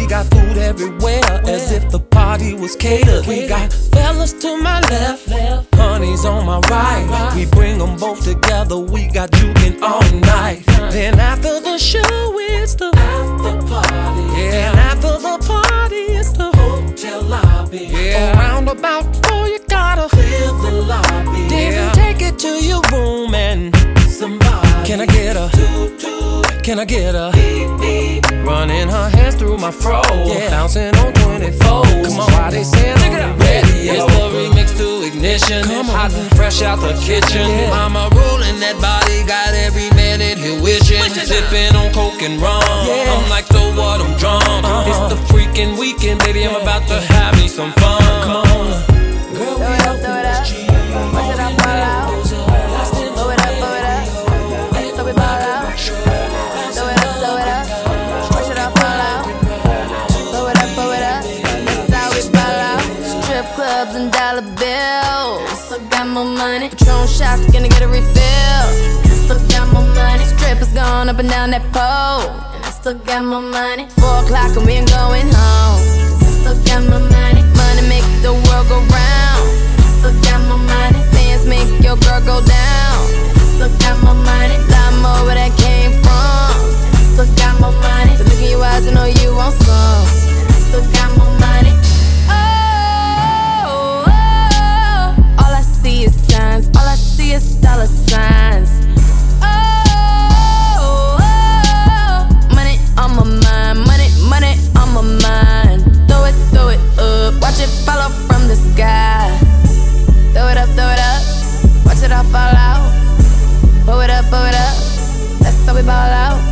everywhere, 0.68 1.24
as 1.46 1.72
if 1.72 1.90
the 1.90 1.98
party 1.98 2.52
was 2.52 2.76
catered. 2.76 3.26
We 3.26 3.48
got 3.48 3.72
fellas 3.72 4.32
to 4.34 4.56
my 4.58 4.80
left, 4.80 5.74
honey's 5.74 6.24
on 6.24 6.44
my 6.44 6.60
right. 6.68 7.32
We 7.34 7.46
bring 7.46 7.78
them 7.78 7.96
both 7.96 8.22
together, 8.22 8.76
we 8.76 9.08
got 9.08 9.30
juking 9.30 9.80
all 9.80 10.08
night. 10.20 10.62
Then 10.92 11.18
after 11.18 11.60
the 11.60 11.78
show, 11.78 12.38
it's 12.38 12.74
the 12.74 12.90
after 12.94 13.56
party. 13.66 14.24
Yeah, 14.36 14.70
and 14.70 14.78
after 14.90 15.14
the 15.26 15.36
party, 15.46 16.02
it's 16.20 16.32
the 16.32 16.50
hotel 16.60 17.22
lobby. 17.22 17.88
Yeah, 17.90 18.36
around 18.36 18.68
about 18.68 19.04
four, 19.24 19.48
you 19.48 19.60
gotta 19.68 20.08
clear 20.14 20.48
the 20.64 20.72
lobby. 20.92 21.48
Then 21.48 21.94
take 21.94 22.20
it 22.20 22.38
to 22.40 22.52
your 22.62 22.82
room 22.92 23.34
and 23.34 23.74
somebody. 24.18 24.68
Can 24.84 25.00
I 25.00 25.06
get 25.06 25.36
a? 25.36 25.46
Can 26.62 26.80
I 26.80 26.84
get 26.84 27.14
a? 27.14 27.30
Running 28.44 28.88
her 28.88 29.08
hands 29.10 29.36
through 29.36 29.58
my 29.58 29.70
fro, 29.70 30.02
yeah. 30.26 30.50
bouncing 30.50 30.94
on 30.96 31.12
24. 31.12 31.54
Come 31.62 32.18
on, 32.18 32.32
why 32.32 32.50
they 32.50 32.64
saying 32.64 32.98
I'm 32.98 33.38
ready? 33.38 33.88
It's 33.94 34.04
the 34.04 34.24
remix 34.34 34.76
to 34.78 35.06
ignition, 35.06 35.64
hot 35.86 36.12
and 36.12 36.30
fresh 36.36 36.62
out 36.62 36.80
the 36.80 36.94
kitchen. 36.98 37.46
Yeah. 37.46 37.70
I'm 37.70 37.92
Mama 37.92 38.16
rolling 38.16 38.58
that 38.60 38.76
body, 38.82 39.22
got 39.24 39.54
every 39.54 39.90
man 39.94 40.20
in 40.20 40.36
here 40.38 40.60
wishing. 40.60 41.02
Sipping 41.14 41.76
on 41.76 41.92
coke 41.92 42.22
and 42.22 42.40
rum. 42.42 42.62
I'm 42.64 43.30
like, 43.30 43.46
so 43.46 43.70
what? 43.78 44.00
I'm 44.00 44.18
drunk. 44.18 44.44
Uh-huh. 44.44 44.90
It's 44.90 45.14
the 45.14 45.18
freaking 45.30 45.78
weekend, 45.78 46.20
baby. 46.20 46.44
I'm 46.44 46.60
about 46.60 46.88
to 46.88 47.00
have 47.14 47.36
me 47.36 47.46
some 47.46 47.72
fun. 47.72 48.02
Come 48.24 48.46
on, 48.58 48.97
shots, 67.18 67.42
gonna 67.50 67.68
get 67.68 67.82
a 67.82 67.88
refill. 67.88 68.66
I 69.02 69.14
Still 69.26 69.42
got 69.50 69.66
more 69.74 69.82
money. 69.82 70.24
Strippers 70.24 70.70
going 70.72 71.08
up 71.10 71.18
and 71.18 71.28
down 71.28 71.50
that 71.50 71.66
pole. 71.74 72.30
And 72.54 72.62
I 72.64 72.70
still 72.70 72.94
got 72.94 73.24
more 73.24 73.42
money. 73.42 73.90
Four 73.98 74.22
o'clock 74.22 74.54
and 74.56 74.64
we 74.64 74.78
ain't 74.78 74.88
going 74.88 75.26
home. 75.26 75.82
I 76.22 76.30
still 76.38 76.58
got 76.70 76.86
more 76.86 77.02
money. 77.02 77.42
Money 77.58 77.82
make 77.90 78.06
the 78.22 78.32
world 78.46 78.66
go 78.70 78.78
round. 78.78 79.44
I 79.82 79.86
still 79.98 80.14
got 80.22 80.40
more 80.46 80.62
money. 80.62 81.02
Fans 81.10 81.42
make 81.44 81.68
your 81.82 81.98
girl 82.06 82.22
go 82.22 82.38
down. 82.46 82.96
I 83.34 83.44
still 83.58 83.72
got 83.82 83.98
more 84.06 84.14
money. 84.14 84.56
Lot 84.70 84.92
more 85.02 85.20
where 85.26 85.36
that 85.42 85.52
came 85.58 85.92
from. 86.06 86.54
I 86.94 87.02
still 87.18 87.28
got 87.34 87.58
more 87.58 87.74
money. 87.82 88.14
The 88.14 88.24
look 88.30 88.38
in 88.38 88.54
your 88.54 88.62
eyes, 88.62 88.86
I 88.86 88.94
know 88.94 89.10
you 89.10 89.34
want 89.34 89.58
some. 89.58 90.06
I 90.54 90.56
still 90.70 90.86
got 90.94 91.10
more 91.18 91.34
money. 91.42 91.74
I 97.38 97.40
is 97.40 97.54
dollar 97.62 97.86
signs. 97.86 98.70
Oh, 99.40 99.46
oh, 101.22 102.26
money 102.52 102.76
on 102.98 103.14
my 103.14 103.22
mind. 103.22 103.78
Money, 103.86 104.08
money 104.26 104.58
on 104.74 104.88
my 104.92 105.02
mind. 105.22 105.86
Throw 106.08 106.24
it, 106.24 106.34
throw 106.50 106.68
it 106.74 106.80
up. 106.98 107.40
Watch 107.40 107.60
it 107.60 107.70
fall 107.86 108.10
from 108.26 108.48
the 108.48 108.56
sky. 108.56 109.38
Throw 110.34 110.48
it 110.48 110.58
up, 110.58 110.68
throw 110.74 110.90
it 110.90 110.98
up. 110.98 111.22
Watch 111.86 112.02
it 112.02 112.10
all 112.10 112.24
fall 112.24 112.56
out. 112.58 112.82
Pull 113.86 114.00
it 114.00 114.10
up, 114.10 114.24
pull 114.24 114.42
it 114.42 114.56
up. 114.56 114.74
That's 115.38 115.64
how 115.64 115.76
we 115.76 115.82
ball 115.82 115.94
out. 115.94 116.42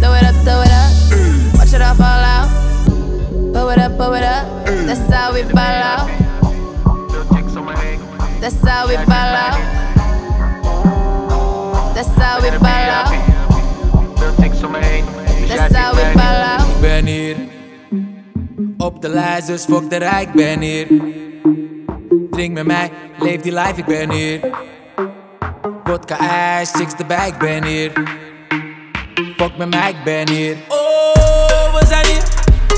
Throw 0.00 0.12
it 0.12 0.24
up, 0.24 0.34
throw 0.44 0.60
it 0.60 0.72
up. 0.76 0.92
Watch 1.56 1.72
it 1.72 1.80
all 1.80 1.94
fall 1.94 2.22
out. 2.36 2.48
Pull 3.54 3.70
it 3.70 3.78
up, 3.78 3.96
pull 3.96 4.12
it 4.12 4.24
up. 4.24 4.44
That's 4.66 5.08
how 5.10 5.32
we 5.32 5.42
ball 5.44 5.56
out. 5.58 6.10
That's 8.42 8.60
how 8.62 8.86
we 8.88 8.96
ball 8.96 9.08
out. 9.08 9.75
That's 11.96 12.08
how 12.08 12.42
we 12.42 12.50
ball 12.58 12.68
out. 12.68 13.08
That's 15.48 15.74
how 15.74 15.94
we 15.94 16.02
ball 16.14 16.42
out. 16.42 16.68
Ik 16.68 16.80
ben 16.80 17.06
hier 17.06 17.36
op 18.78 19.02
de 19.02 19.08
lijst, 19.08 19.46
dus 19.46 19.64
fuck 19.64 19.90
de 19.90 19.96
rijk, 19.96 20.32
ben 20.32 20.60
hier. 20.60 20.86
Drink 22.30 22.52
met 22.52 22.66
mij, 22.66 22.90
leef 23.18 23.40
die 23.40 23.52
life, 23.52 23.74
ik 23.76 23.84
ben 23.84 24.10
hier. 24.10 24.40
Vodka 25.84 26.18
ijs, 26.18 26.70
chicks 26.70 26.96
de 26.96 27.04
bij, 27.04 27.28
ik 27.28 27.38
ben 27.38 27.64
hier. 27.64 27.92
Fuck 29.36 29.56
met 29.56 29.70
mij, 29.70 29.90
ik 29.90 30.04
ben 30.04 30.28
hier. 30.28 30.56
Oh, 30.68 31.78
we 31.78 31.86
zijn 31.86 32.06
hier. 32.06 32.22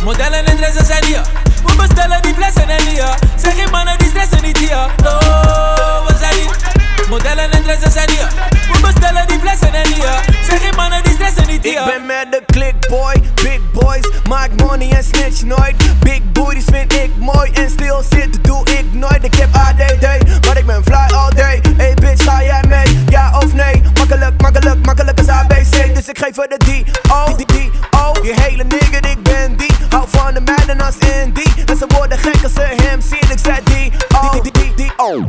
Modellen 0.04 0.44
en 0.44 0.56
dressen 0.56 0.86
zijn 0.86 1.04
hier. 1.04 1.22
We 1.64 1.74
bestellen 1.76 2.22
die 2.22 2.34
flessen 2.34 2.68
en 2.68 2.86
hier. 2.86 3.14
Zeg 3.36 3.54
geen 3.54 3.70
mannen 3.70 3.98
die 3.98 4.08
stressen 4.08 4.42
niet 4.42 4.58
hier. 4.58 4.76
Oh, 5.04 6.06
we 6.06 6.14
zijn 6.18 6.34
hier. 6.34 6.77
Modellen 7.08 7.50
en 7.50 7.62
dressen 7.62 7.92
zijn 7.92 8.10
hier. 8.10 8.28
We 8.72 8.80
bestellen 8.80 9.26
die 9.26 9.38
flessen 9.38 9.74
en 9.74 9.86
hier. 9.86 10.20
Zeg 10.48 10.60
geen 10.60 10.74
mannen 10.76 11.02
die 11.02 11.12
stressen 11.12 11.46
niet 11.46 11.62
hier. 11.62 11.80
Ik 11.80 11.84
ben 11.84 12.06
met 12.06 12.26
de 12.30 12.42
click 12.46 12.88
boy, 12.88 13.14
big 13.42 13.60
boys, 13.72 14.08
maak 14.28 14.50
money 14.56 14.90
en 14.90 15.04
snitch 15.04 15.42
nooit. 15.42 15.74
Big 16.00 16.20
booties 16.32 16.64
vind 16.64 16.92
ik 16.92 17.10
mooi 17.18 17.50
en 17.50 17.70
stil 17.70 18.02
zitten 18.10 18.42
doe 18.42 18.66
ik 18.70 18.84
nooit. 18.92 19.24
Ik 19.24 19.34
heb 19.34 19.54
ADD, 19.54 20.06
maar 20.46 20.58
ik 20.58 20.66
ben 20.66 20.82
fly 20.84 21.14
all 21.14 21.34
day. 21.34 21.60
Hey 21.76 21.94
bitch, 21.94 22.24
ga 22.24 22.42
jij 22.42 22.64
mee? 22.68 23.04
Ja 23.08 23.38
of 23.38 23.52
nee? 23.52 23.82
Makkelijk, 23.94 24.40
makkelijk, 24.40 24.86
makkelijk 24.86 25.18
als 25.18 25.28
ABC. 25.28 25.94
Dus 25.94 26.08
ik 26.08 26.18
geef 26.18 26.38
er 26.38 26.48
de 26.48 26.56
D, 26.56 27.10
O, 27.12 27.36
die, 27.36 27.46
die, 27.46 27.70
O. 27.90 28.12
Die 28.22 28.34
hele 28.40 28.64
nigger, 28.64 29.06
ik 29.10 29.22
ben 29.22 29.56
die. 29.56 29.72
Hou 29.88 30.04
van 30.08 30.34
de 30.34 30.40
meiden 30.40 30.80
als 30.80 30.96
Indy. 30.98 31.44
En 31.66 31.76
ze 31.76 31.84
worden 31.88 32.18
gek 32.18 32.42
als 32.42 32.52
ze 32.52 32.74
hem 32.82 33.00
zien. 33.00 33.30
Ik 33.30 33.38
zei 33.42 33.58
die, 33.64 33.92
O, 34.22 34.30
die, 34.42 34.52
die, 34.52 34.57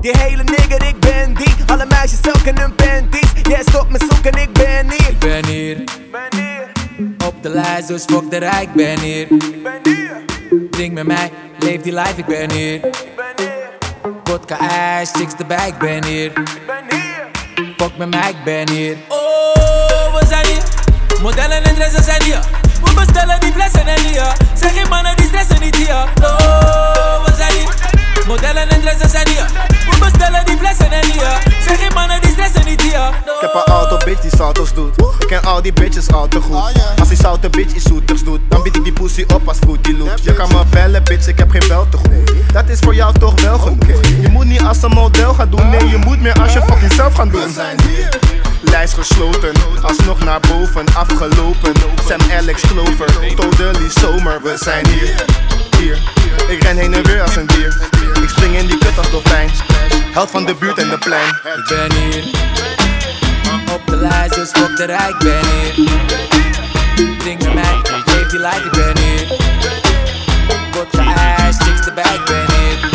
die, 0.01 0.17
hele 0.17 0.43
nigger, 0.43 0.87
ik 0.87 0.99
ben 0.99 1.33
die. 1.33 1.53
Alle 1.67 1.85
meisjes 1.85 2.19
ook 2.27 2.41
in 2.43 2.57
hun 2.57 2.75
panties. 2.75 3.31
Jij 3.49 3.61
stop 3.61 3.89
me 3.89 3.97
zoeken, 4.09 4.41
ik 4.41 4.53
ben 4.53 4.91
hier. 4.91 5.09
Ik 5.09 5.19
ben 5.19 5.45
hier. 5.45 5.83
Op 7.25 7.43
de 7.43 7.49
lijst, 7.49 7.87
dus 7.87 8.05
fuck 8.05 8.29
de 8.29 8.37
rijk, 8.37 8.61
ik 8.61 8.73
ben 8.73 8.99
hier. 8.99 9.27
Drink 10.71 10.93
met 10.93 11.07
mij, 11.07 11.31
leef 11.59 11.81
die 11.81 11.93
life, 11.93 12.13
ik 12.15 12.25
ben 12.25 12.51
hier. 12.51 12.79
Vodka 14.23 14.59
ijs, 14.59 15.11
chicks 15.11 15.33
erbij, 15.37 15.67
ik 15.67 15.77
ben 15.77 16.03
hier. 16.05 16.31
Fuck 17.77 17.97
met 17.97 18.09
mij, 18.09 18.29
ik 18.29 18.43
ben 18.43 18.69
hier. 18.69 18.97
Oh, 19.07 20.19
we 20.19 20.25
zijn 20.27 20.45
hier. 20.45 20.63
Modellen 21.21 21.63
en 21.63 21.75
dressen 21.75 22.03
zijn 22.03 22.23
hier. 22.23 22.39
We 22.83 22.93
bestellen 22.93 23.39
die 23.39 23.51
flessen 23.51 23.87
en 23.87 24.01
hier. 24.01 24.33
Zeg 24.53 24.73
geen 24.73 24.89
mannen 24.89 25.15
die 25.15 25.25
stressen 25.25 25.59
niet 25.59 25.75
hier. 25.75 26.03
Oh, 26.21 27.25
we 27.25 27.31
zijn 27.37 27.53
hier. 27.53 27.98
Modellen 28.29 28.69
en 28.69 28.81
dressen 28.81 29.09
zijn 29.09 29.27
hier. 29.27 29.45
We 29.89 29.97
bestellen 29.99 30.45
die 30.45 30.57
flessen 30.57 30.91
en 30.91 31.05
hier. 31.05 31.37
Zeg 31.67 31.79
geen 31.79 31.93
mannen 31.93 32.21
die 32.21 32.31
stressen 32.31 32.65
niet 32.65 32.81
hier. 32.81 33.07
Ik 33.09 33.41
heb 33.41 33.53
een 33.53 33.73
auto 33.73 33.97
bitch 34.05 34.21
die 34.21 34.31
salto's 34.35 34.73
doet. 34.73 34.97
Ik 35.19 35.27
ken 35.27 35.43
al 35.43 35.61
die 35.61 35.73
bitches 35.73 36.11
al 36.11 36.27
te 36.27 36.41
goed. 36.41 36.55
Als 36.99 37.07
die 37.07 37.17
zoute 37.17 37.49
bitch 37.49 37.73
iets 37.73 37.85
zoeters 37.85 38.23
doet, 38.23 38.39
dan 38.49 38.63
bied 38.63 38.75
ik 38.75 38.83
die 38.83 38.93
pussy 38.93 39.25
op 39.33 39.47
als 39.47 39.57
Fruity 39.57 39.95
Loops. 39.97 40.23
Je 40.23 40.33
kan 40.33 40.47
me 40.47 40.63
bellen, 40.69 41.03
bitch, 41.03 41.27
ik 41.27 41.37
heb 41.37 41.49
geen 41.49 41.67
bel 41.67 41.87
te 41.89 41.97
goed. 41.97 42.53
Dat 42.53 42.69
is 42.69 42.79
voor 42.79 42.95
jou 42.95 43.19
toch 43.19 43.41
wel 43.41 43.59
genoeg. 43.59 44.05
Je 44.21 44.29
moet 44.31 44.45
niet 44.45 44.63
als 44.63 44.81
een 44.81 44.91
model 44.91 45.33
gaan 45.33 45.49
doen, 45.49 45.69
nee, 45.69 45.89
je 45.89 45.97
moet 45.97 46.21
meer 46.21 46.41
als 46.41 46.53
je 46.53 46.61
fucking 46.61 46.93
zelf 46.93 47.13
gaan 47.13 47.29
doen. 47.29 47.55
Lijst 48.61 48.93
gesloten, 48.93 49.51
alsnog 49.81 50.23
naar 50.23 50.39
boven, 50.39 50.85
afgelopen. 50.93 51.73
Sam 52.07 52.19
Alex 52.37 52.61
Clover, 52.61 53.35
totally 53.35 53.89
zomer, 53.89 54.41
we 54.41 54.57
zijn 54.59 54.87
hier. 54.87 55.25
Hier, 55.77 55.97
ik 56.49 56.63
ren 56.63 56.77
heen 56.77 56.93
en 56.93 57.03
weer 57.03 57.21
als 57.21 57.35
een 57.35 57.45
dier. 57.45 57.77
Ik 58.21 58.29
spring 58.29 58.57
in 58.57 58.67
die 58.67 58.77
kut 58.77 58.97
als 58.97 59.11
dolfijn. 59.11 59.49
Held 60.11 60.31
van 60.31 60.45
de 60.45 60.55
buurt 60.55 60.77
en 60.77 60.89
de 60.89 60.97
plein. 60.97 61.27
Ik 61.27 61.65
ben 61.67 61.91
hier. 61.93 62.23
Op 63.73 63.81
de 63.85 63.95
lijst, 63.95 64.35
dus 64.35 64.49
fuck 64.51 64.77
de 64.77 64.85
rijk, 64.85 65.09
ik 65.09 65.17
ben 65.19 65.45
hier. 65.75 65.89
Drink 67.17 67.43
met 67.43 67.53
mij, 67.53 67.81
leef 68.05 68.29
die 68.29 68.39
life, 68.39 68.63
ik 68.65 68.71
ben 68.71 68.97
hier. 69.03 69.27
Vodka 70.71 71.15
ijs, 71.15 71.57
chicks 71.57 71.87
erbij, 71.87 72.13
ik 72.13 72.25
ben 72.25 72.45
hier. 72.55 72.89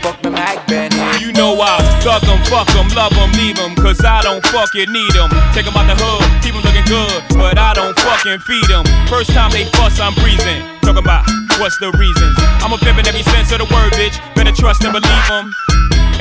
Fuck 0.00 0.16
met 0.22 0.32
mij, 0.32 0.54
ik 0.54 0.64
ben 0.66 0.92
hier. 0.92 1.20
You 1.20 1.32
know 1.32 1.60
I 1.60 2.00
thug 2.00 2.22
em, 2.22 2.44
fuck 2.44 2.68
em, 2.68 2.88
love 2.94 3.20
em, 3.20 3.30
leave 3.30 3.62
em, 3.62 3.74
cause 3.74 4.02
I 4.02 4.22
don't 4.22 4.46
fucking 4.46 4.90
need 4.92 5.16
em. 5.16 5.28
Take 5.52 5.68
em 5.68 5.76
out 5.76 5.96
the 5.96 6.04
hood, 6.04 6.22
keep 6.40 6.54
em 6.54 6.75
good, 6.86 7.22
but 7.34 7.58
I 7.58 7.74
don't 7.74 7.94
fucking 7.98 8.40
feed 8.46 8.70
em. 8.70 8.86
First 9.10 9.30
time 9.30 9.50
they 9.50 9.66
fuss, 9.76 9.98
I'm 10.00 10.14
breezing. 10.22 10.62
Talking 10.80 11.02
about 11.02 11.26
what's 11.58 11.76
the 11.78 11.90
reasons. 11.98 12.34
I'm 12.62 12.72
a 12.72 12.78
pimp 12.78 12.98
every 13.02 13.22
sense 13.34 13.52
of 13.52 13.58
the 13.58 13.68
word, 13.68 13.92
bitch. 13.98 14.16
Better 14.34 14.54
trust 14.54 14.82
and 14.86 14.94
believe 14.94 15.30
em. 15.30 15.52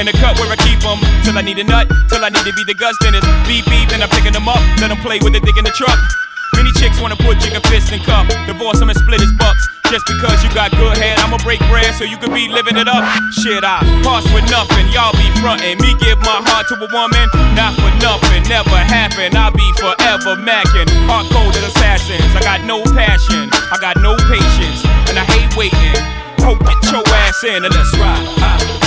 In 0.02 0.06
the 0.10 0.16
cut 0.20 0.36
where 0.42 0.52
I 0.52 0.58
keep 0.60 0.82
them, 0.84 1.00
till 1.24 1.38
I 1.38 1.42
need 1.42 1.58
a 1.60 1.64
nut, 1.64 1.88
till 2.10 2.20
I 2.20 2.30
need 2.30 2.44
to 2.44 2.52
be 2.52 2.64
the 2.68 2.76
Gus, 2.76 2.98
then 3.00 3.16
it's 3.16 3.26
beep 3.48 3.64
beep, 3.66 3.94
and 3.96 4.04
I'm 4.04 4.10
picking 4.10 4.34
them 4.34 4.50
up, 4.50 4.60
let 4.82 4.90
them 4.92 5.00
play 5.00 5.20
with 5.24 5.32
the 5.32 5.40
dick 5.40 5.56
in 5.56 5.64
the 5.64 5.72
truck. 5.72 5.96
Many 6.56 6.72
chicks 6.80 7.00
wanna 7.02 7.16
put 7.16 7.40
chicken 7.40 7.62
fists 7.70 7.92
in 7.92 8.00
cup, 8.00 8.28
divorce 8.48 8.80
them 8.80 8.90
and 8.90 8.98
split 8.98 9.22
his 9.22 9.32
bucks. 9.34 9.62
Just 9.92 10.06
because 10.08 10.44
you 10.44 10.50
got 10.54 10.72
good 10.72 10.98
head, 10.98 11.20
I'ma 11.20 11.38
break 11.44 11.60
bread 11.70 11.94
so 11.94 12.04
you 12.04 12.18
can 12.18 12.34
be 12.34 12.50
living 12.50 12.76
it 12.78 12.88
up. 12.88 13.04
Shit, 13.44 13.64
I 13.64 13.86
pass 14.02 14.26
with 14.34 14.50
nothing, 14.50 14.88
y'all 14.90 15.14
be 15.14 15.30
frontin'. 15.40 15.78
Me 15.78 15.94
give 16.02 16.18
my 16.20 16.42
heart 16.42 16.68
to 16.70 16.76
a 16.76 16.90
woman, 16.90 17.30
not 17.54 17.76
for 17.78 17.92
nothing, 18.02 18.42
never 18.50 18.78
happen. 18.82 19.38
I'll 19.38 19.52
be 19.52 19.68
forever 19.78 20.36
macking. 20.42 20.90
Hard 21.06 21.30
coded 21.30 21.64
assassins, 21.64 22.26
I 22.36 22.42
got 22.42 22.64
no 22.66 22.82
passion, 22.98 23.50
I 23.72 23.78
got 23.80 23.98
no 24.02 24.18
patience, 24.26 24.82
and 25.10 25.20
I 25.20 25.26
hate 25.38 25.56
waiting. 25.56 25.96
Hope 26.42 26.60
get 26.66 26.92
your 26.92 27.06
ass 27.08 27.44
in 27.44 27.64
and 27.64 27.74
let's 27.74 27.94
ride. 27.98 28.85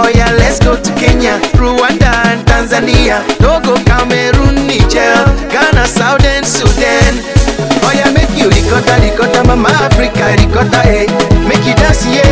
Oh 0.00 0.08
yeah, 0.14 0.32
let's 0.32 0.58
go 0.58 0.76
to 0.80 0.90
Kenya, 0.96 1.36
Rwanda 1.60 2.08
and 2.32 2.40
Tanzania. 2.48 3.20
Togo, 3.36 3.76
Cameroon, 3.84 4.66
Niger, 4.66 5.12
Ghana, 5.52 5.84
Southern 5.86 6.44
Sudan. 6.44 7.20
Oh 7.84 7.92
yeah, 7.92 8.08
make 8.16 8.32
you 8.32 8.48
ricotta, 8.48 8.96
ricotta, 9.04 9.44
mama 9.44 9.68
Africa, 9.84 10.32
ricotta, 10.40 10.80
hey. 10.88 11.06
Make 11.46 11.66
you 11.68 11.74
dance, 11.76 12.06
yeah, 12.08 12.24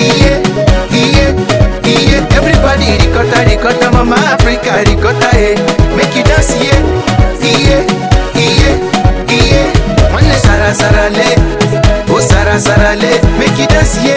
yeah, 0.00 0.40
yeah, 0.88 1.30
yeah. 1.84 2.36
Everybody 2.38 2.96
ricotta, 2.96 3.44
ricotta, 3.52 3.90
mama 3.92 4.16
Africa, 4.32 4.80
ricotta, 4.88 5.28
hey. 5.36 5.54
Make 5.96 6.16
you 6.16 6.24
dance, 6.24 6.56
yeah, 6.56 6.80
yeah, 7.44 7.84
yeah, 8.32 8.80
yeah. 9.28 9.68
One 10.16 10.24
sara 10.40 10.72
sara 10.72 11.10
le, 11.10 11.28
oh 12.08 12.20
sara 12.20 12.58
sara 12.58 12.96
le. 12.96 13.12
Make 13.38 13.58
you 13.60 13.66
dance, 13.68 13.98
yeah, 14.00 14.13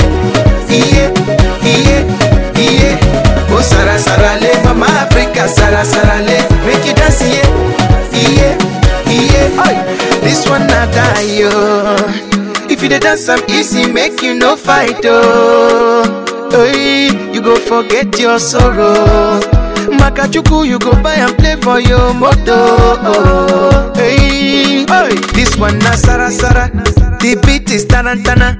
Africa, 5.77 5.85
sara 5.85 5.85
sara. 5.85 6.65
Make 6.65 6.85
you 6.87 6.93
dance, 6.93 7.21
yeah, 7.21 7.47
yeah, 8.13 8.57
yeah. 9.09 9.61
Oi, 9.61 9.75
this 10.21 10.47
one 10.49 10.65
not 10.67 10.91
die, 10.93 11.39
yo. 11.39 11.49
If 12.69 12.81
you 12.83 12.89
dey 12.89 12.99
dance 12.99 13.29
I'm 13.29 13.39
easy, 13.49 13.91
make 13.91 14.21
you 14.21 14.33
no 14.35 14.55
fight, 14.55 14.99
oh. 15.05 16.49
Hey, 16.51 17.09
you 17.33 17.41
go 17.41 17.55
forget 17.57 18.17
your 18.19 18.39
sorrow. 18.39 19.39
Makachuku, 19.87 20.67
you 20.67 20.79
go 20.79 20.91
buy 21.01 21.15
and 21.15 21.35
play 21.37 21.55
for 21.55 21.79
your 21.79 22.13
moto. 22.13 22.55
Oh, 22.55 23.93
hey, 23.95 24.85
hey, 24.85 25.15
this 25.33 25.55
one 25.57 25.77
na 25.79 25.91
sara 25.91 26.29
sara. 26.31 26.69
The 27.19 27.39
beat 27.45 27.69
is 27.71 27.85
tarantana. 27.85 28.55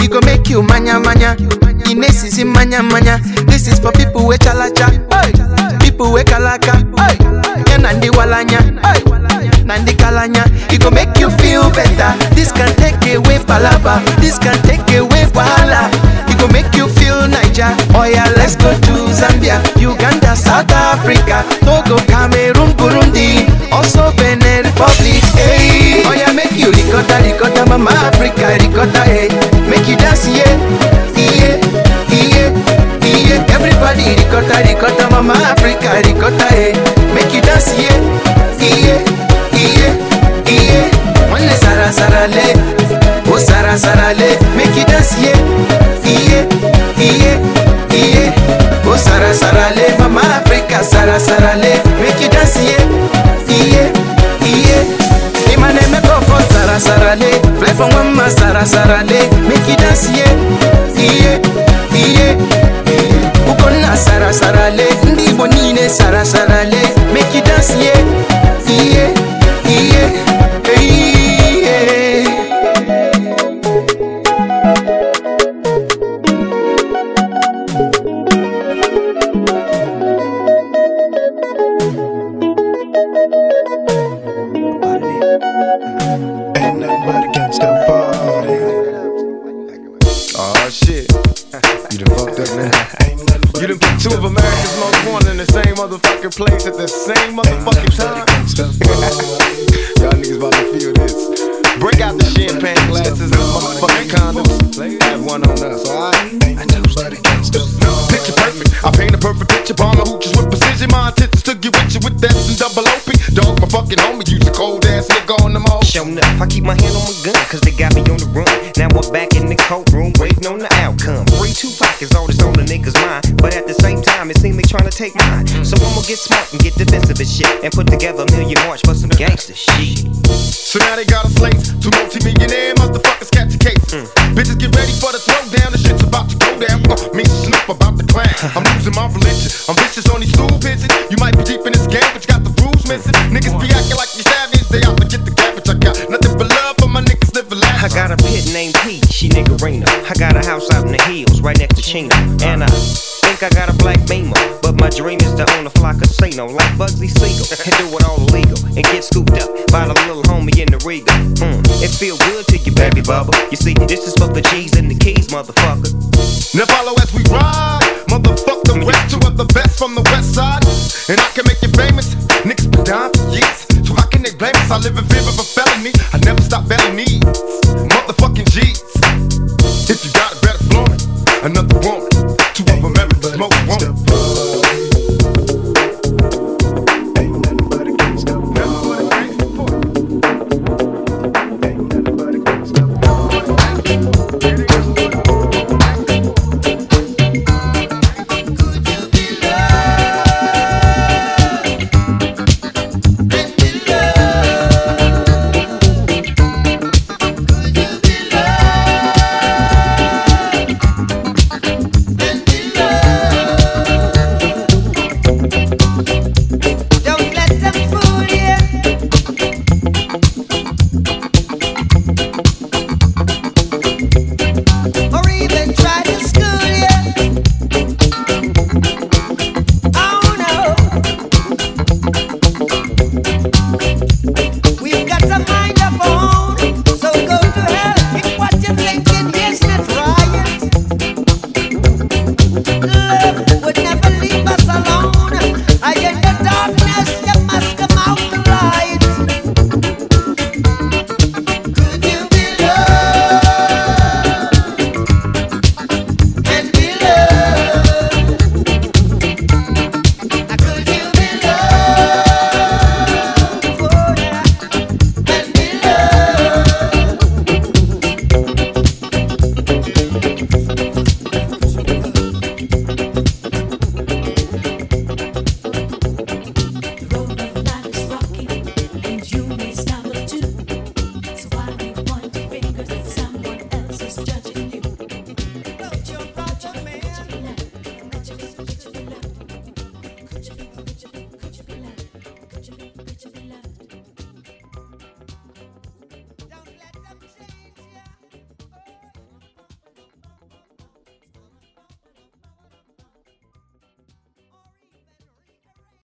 He 0.00 0.08
go 0.08 0.20
make 0.24 0.48
you 0.48 0.62
manya 0.62 0.98
manya. 0.98 1.36
Ines 1.88 2.24
is 2.24 2.44
manya 2.44 2.82
manya. 2.82 3.18
This 3.46 3.68
is 3.68 3.78
for 3.78 3.92
people 3.92 4.26
with 4.26 4.40
chalacha. 4.40 4.88
Hey, 5.12 5.32
people 6.00 6.14
with 6.14 6.26
kalaka. 6.26 6.80
Hey, 6.96 7.16
yeah, 7.68 7.76
nandi 7.76 8.08
walanya. 8.16 8.60
Hey, 8.80 9.64
nandi 9.64 9.92
kalanya. 9.92 10.48
He 10.70 10.78
go 10.78 10.90
make 10.90 11.12
you 11.20 11.28
feel 11.44 11.68
better. 11.76 12.16
This 12.34 12.50
can 12.52 12.72
take 12.80 12.96
away 13.12 13.36
palaba. 13.44 14.00
This 14.20 14.38
can 14.38 14.56
take 14.64 14.80
away 14.96 15.28
wahala. 15.36 15.92
He 16.28 16.34
go 16.40 16.48
make 16.48 16.72
you 16.74 16.88
feel 16.88 17.28
Niger. 17.28 17.68
Oh 17.92 18.08
yeah, 18.08 18.32
let's 18.40 18.56
go 18.56 18.72
to 18.72 18.94
Zambia, 19.12 19.60
Uganda, 19.76 20.34
South 20.34 20.72
Africa, 20.72 21.44
Togo, 21.60 22.00
Cameroon, 22.08 22.72
Burundi, 22.80 23.44
also 23.70 24.08
Benin 24.16 24.64
Republic. 24.64 25.20
Hey, 25.36 26.00
oh 26.08 26.16
yeah, 26.16 26.32
make 26.32 26.56
you 26.56 26.72
ricotta, 26.72 27.20
ricotta, 27.20 27.66
mama 27.68 27.90
Africa, 28.08 28.56
ricotta, 28.56 29.04
hey. 29.04 29.28
Make 29.68 29.86
you 29.86 29.96
dance, 30.00 30.26
yeah, 30.28 30.48
Everybody 34.40 34.72
ricotta, 34.72 34.96
ricotta, 34.96 35.10
mama 35.10 35.34
Africa, 35.34 36.00
ricotta, 36.02 36.46
hey. 36.54 36.72
Make 37.14 37.34
you 37.34 37.42
dance, 37.42 37.76
yeah, 37.76 37.92
yeah, 38.56 39.04
yeah, 39.52 39.92
yeah. 40.48 41.30
One 41.30 41.44
sara 41.60 41.92
sara 41.92 42.26
le, 42.26 42.56
oh 43.28 43.36
sara 43.38 43.76
sara 43.76 44.14
le. 44.14 44.38
Make 44.56 44.74
you 44.76 44.84
dance, 44.86 45.12
yeah, 45.20 45.36
yeah, 46.04 46.48
yeah, 46.96 47.36
yeah. 47.92 48.32
Oh 48.88 48.96
sara 48.96 49.34
sara 49.34 49.74
le, 49.76 49.98
mama 49.98 50.20
Africa, 50.40 50.82
sara 50.84 51.20
sara 51.20 51.56
le. 51.60 51.76
Make 52.00 52.20
you 52.22 52.30
dance, 52.30 52.56
yeah, 52.56 52.80
yeah, 53.46 53.92
yeah. 54.40 55.52
In 55.52 55.60
my 55.60 55.68
name, 55.72 55.92
I 55.92 56.00
go 56.00 56.16
for 56.24 56.40
sara 56.48 56.80
sara 56.80 57.14
le. 57.16 57.30
Fly 57.60 57.74
from 57.76 57.90
mama 57.92 58.30
sara 58.30 58.64
sara 58.64 59.04
le. 59.04 59.20
Make 59.48 59.68
you 59.68 59.76
dance, 59.76 60.08
yeah, 60.08 60.24
yeah, 60.24 60.39
Ukona 64.30 64.38
sara 64.38 64.54
sara 64.54 64.70
le, 64.70 64.86
ndi 65.12 65.32
bonine 65.32 65.88
sara 65.88 66.24
sara 66.24 66.64
le. 66.64 66.80
Make 67.12 67.34
you 67.34 67.42
dance, 67.42 67.74
yeah, 67.74 67.98
yeah, 67.98 67.99